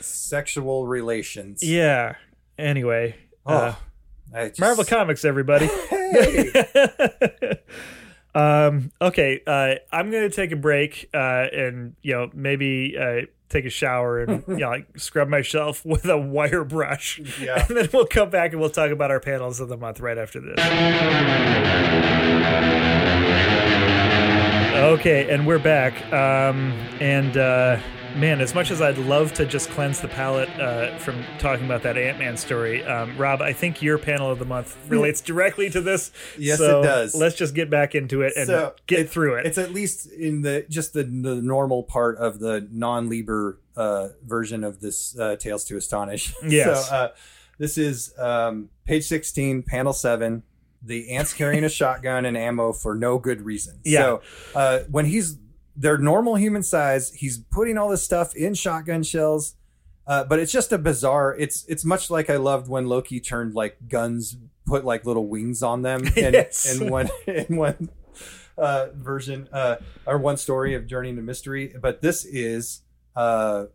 [0.00, 1.62] sexual relations.
[1.62, 2.16] Yeah.
[2.58, 3.14] Anyway,
[3.46, 5.68] uh, Oh, I just- Marvel Comics, everybody.
[6.12, 6.50] Hey.
[8.34, 13.22] um okay uh i'm gonna take a break uh and you know maybe uh
[13.52, 17.20] take a shower and you know like scrub myself with a wire brush.
[17.40, 17.64] Yeah.
[17.68, 20.18] and then we'll come back and we'll talk about our panels of the month right
[20.18, 20.58] after this.
[24.74, 25.94] Okay and we're back.
[26.12, 27.78] Um and uh
[28.16, 31.82] Man, as much as I'd love to just cleanse the palate uh, from talking about
[31.84, 35.70] that Ant Man story, um, Rob, I think your panel of the month relates directly
[35.70, 36.12] to this.
[36.38, 37.14] Yes, So it does.
[37.14, 39.46] Let's just get back into it and So, get it- through it.
[39.46, 44.62] It's at least in the just the, the normal part of the non-Lieber uh, version
[44.62, 46.34] of this uh, Tales to Astonish.
[46.46, 46.88] Yes.
[46.88, 47.08] So uh,
[47.58, 50.42] this is um, page sixteen, panel seven.
[50.84, 53.78] The ants carrying a shotgun and ammo for no good reason.
[53.84, 54.00] Yeah.
[54.00, 54.22] So
[54.54, 55.36] uh, when he's
[55.76, 59.54] they're normal human size, he's putting all this stuff in shotgun shells.
[60.06, 61.34] Uh, but it's just a bizarre.
[61.38, 65.62] It's it's much like I loved when Loki turned like guns, put like little wings
[65.62, 66.80] on them, and Yes.
[66.80, 67.88] in one in one
[68.58, 71.72] uh, version uh, or one story of Journey into Mystery.
[71.80, 72.80] But this is,
[73.14, 73.66] uh,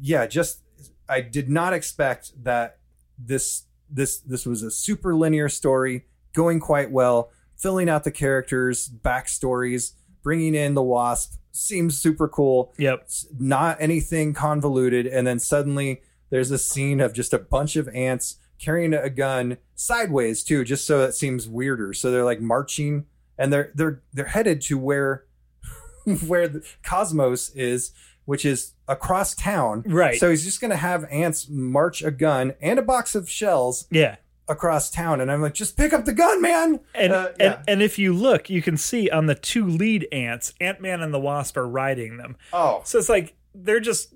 [0.00, 0.62] yeah, just
[1.08, 2.78] I did not expect that
[3.16, 8.88] this this this was a super linear story going quite well, filling out the characters,
[8.88, 9.92] backstories,
[10.22, 13.06] bringing in the Wasp seems super cool yep.
[13.38, 16.00] not anything convoluted and then suddenly
[16.30, 20.86] there's a scene of just a bunch of ants carrying a gun sideways too, just
[20.86, 21.92] so it seems weirder.
[21.92, 23.06] So they're like marching,
[23.36, 25.26] and they're they're they're headed to where
[26.26, 27.92] where the Cosmos is,
[28.24, 29.82] which is across town.
[29.86, 30.18] Right.
[30.18, 34.16] So he's just gonna have ants march a gun and a box of shells Yeah.
[34.52, 36.78] Across town, and I'm like, just pick up the gun, man.
[36.94, 37.46] And, Uh, yeah.
[37.58, 41.00] and and if you look, you can see on the two lead ants, Ant Man
[41.00, 42.36] and the Wasp are riding them.
[42.52, 44.14] oh, So it's like they're just,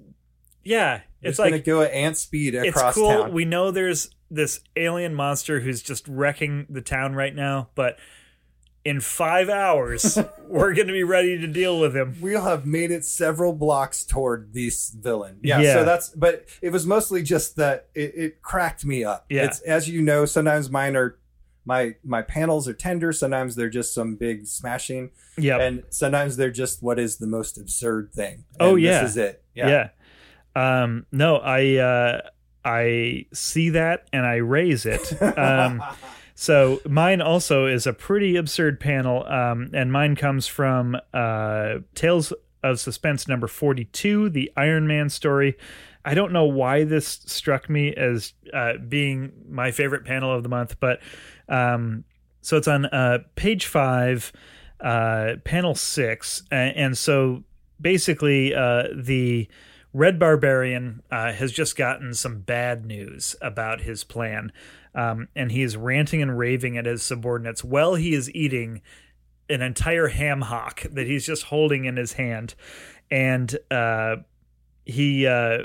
[0.62, 3.08] yeah, it's gonna like go at ant speed it's cool.
[3.24, 3.32] town.
[3.32, 7.98] We know there's this alien monster who's just wrecking the town right now, but
[8.86, 10.16] in five hours
[10.46, 12.16] we're going to be ready to deal with him.
[12.20, 15.40] we'll have made it several blocks toward this villain.
[15.42, 15.74] Yeah, Yeah.
[15.74, 19.26] So that's, but it was mostly just that it, it cracked me up.
[19.28, 19.46] Yeah.
[19.46, 21.18] It's as you know, sometimes mine are
[21.64, 23.12] my my panels are tender.
[23.12, 27.58] Sometimes they're just some big smashing, Yeah, and sometimes they're just what is the most
[27.58, 28.44] absurd thing.
[28.60, 29.00] Oh, yeah.
[29.02, 29.42] this is it.
[29.52, 29.88] yeah.
[30.54, 32.20] Um, no, I uh,
[32.64, 35.12] I see that and I raise it.
[35.36, 35.82] Um,
[36.38, 42.30] So mine also is a pretty absurd panel, um, and mine comes from uh, Tales
[42.62, 45.56] of Suspense number forty-two, the Iron Man story.
[46.04, 50.50] I don't know why this struck me as uh, being my favorite panel of the
[50.50, 51.00] month, but
[51.48, 52.04] um,
[52.42, 54.30] so it's on uh, page five,
[54.80, 57.44] uh, panel six, and, and so
[57.80, 59.48] basically uh, the
[59.94, 64.52] Red Barbarian uh, has just gotten some bad news about his plan,
[64.96, 68.80] um, and he is ranting and raving at his subordinates while he is eating
[69.48, 72.56] an entire ham hock that he's just holding in his hand,
[73.10, 74.16] and uh,
[74.84, 75.58] he uh,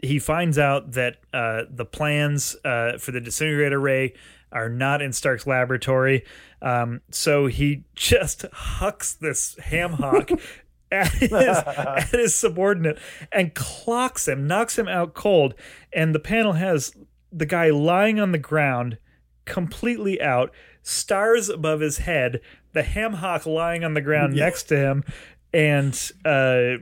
[0.00, 4.14] he finds out that uh, the plans uh, for the disintegrator ray
[4.50, 6.24] are not in Stark's laboratory.
[6.62, 10.30] Um, so he just hucks this ham hock
[10.92, 12.98] at his, at his subordinate
[13.30, 15.54] and clocks him, knocks him out cold.
[15.92, 16.94] And the panel has
[17.32, 18.98] the guy lying on the ground,
[19.44, 20.52] completely out,
[20.82, 22.40] stars above his head,
[22.72, 24.44] the ham hock lying on the ground Yeah.
[24.44, 25.04] next to him,
[25.52, 26.76] and uh,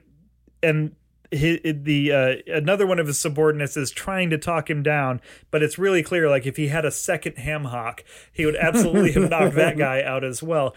[0.62, 0.94] and
[1.30, 5.20] the uh, another one of his subordinates is trying to talk him down,
[5.51, 9.12] but it's really clear like if he had a second ham hock, he would absolutely
[9.12, 10.74] have knocked that guy out as well.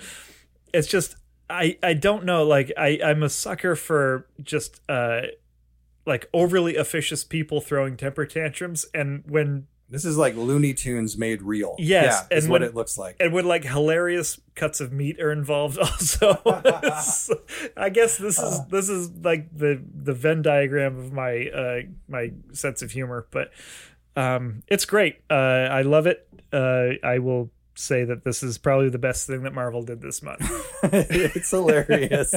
[0.74, 1.16] It's just
[1.50, 5.22] I I don't know like I I'm a sucker for just uh
[6.10, 11.42] like overly officious people throwing temper tantrums and when This is like Looney Tunes made
[11.42, 11.76] real.
[11.80, 13.16] Yes, yeah, is and what it looks like.
[13.22, 16.36] and when like hilarious cuts of meat are involved also
[17.00, 17.42] So,
[17.78, 21.80] i guess this is this is like the the venn diagram of my uh
[22.10, 23.52] my sense of humor but
[24.16, 25.34] um it's great uh
[25.80, 29.54] i love it uh i will say that this is probably the best thing that
[29.54, 30.42] marvel did this month
[30.84, 32.34] it's hilarious.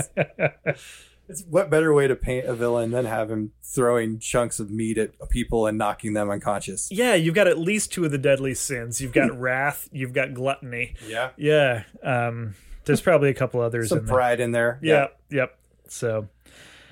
[1.29, 4.99] It's what better way to paint a villain than have him throwing chunks of meat
[4.99, 6.91] at people and knocking them unconscious?
[6.91, 10.35] yeah you've got at least two of the deadly sins you've got wrath you've got
[10.35, 11.31] gluttony Yeah.
[11.37, 12.55] yeah um
[12.85, 14.79] there's probably a couple others Some in there pride in there.
[14.83, 15.59] yeah yep
[15.89, 16.29] so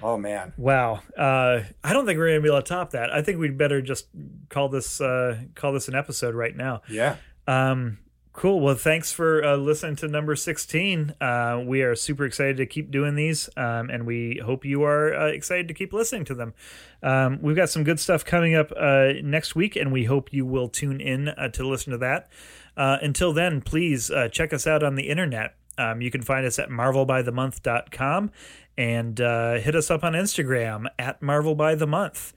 [0.02, 0.54] Oh man.
[0.56, 1.02] Wow.
[1.14, 3.12] Uh, I don't think we're gonna be able to top that.
[3.12, 4.06] I think we'd better just
[4.48, 6.80] call this uh, call this an episode right now.
[6.88, 7.16] Yeah.
[7.46, 7.98] Um,
[8.32, 8.60] cool.
[8.60, 11.14] Well, thanks for uh, listening to number sixteen.
[11.20, 15.14] Uh, we are super excited to keep doing these, um, and we hope you are
[15.14, 16.54] uh, excited to keep listening to them.
[17.02, 20.46] Um, we've got some good stuff coming up uh, next week, and we hope you
[20.46, 22.30] will tune in uh, to listen to that.
[22.76, 25.56] Uh, until then, please check us out on the internet.
[25.76, 28.30] Um, you can find us at marvelbythemonth.com
[28.78, 32.32] and hit us up on Instagram at marvelbythemonth.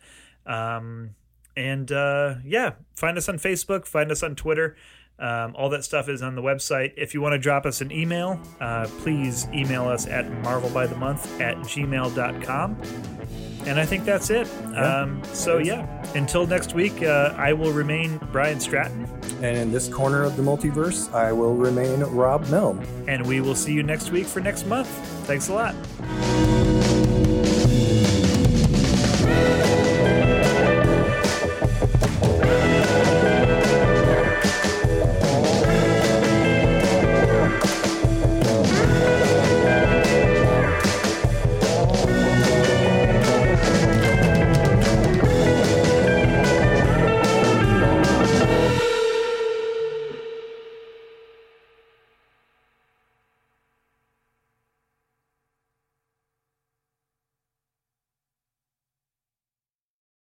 [0.46, 1.12] Um,
[1.56, 4.76] and yeah, find us on Facebook, find us on Twitter.
[5.20, 6.94] Um, all that stuff is on the website.
[6.98, 11.58] If you want to drop us an email, uh, please email us at marvelbythemonth at
[11.58, 12.78] gmail.com.
[13.66, 14.46] And I think that's it.
[14.76, 15.86] Um, so, yeah,
[16.16, 19.08] until next week, uh, I will remain Brian Stratton,
[19.42, 22.86] And in this corner of the multiverse, I will remain Rob Milne.
[23.08, 24.90] and we will see you next week for next month.
[25.28, 26.43] Thanks a lot.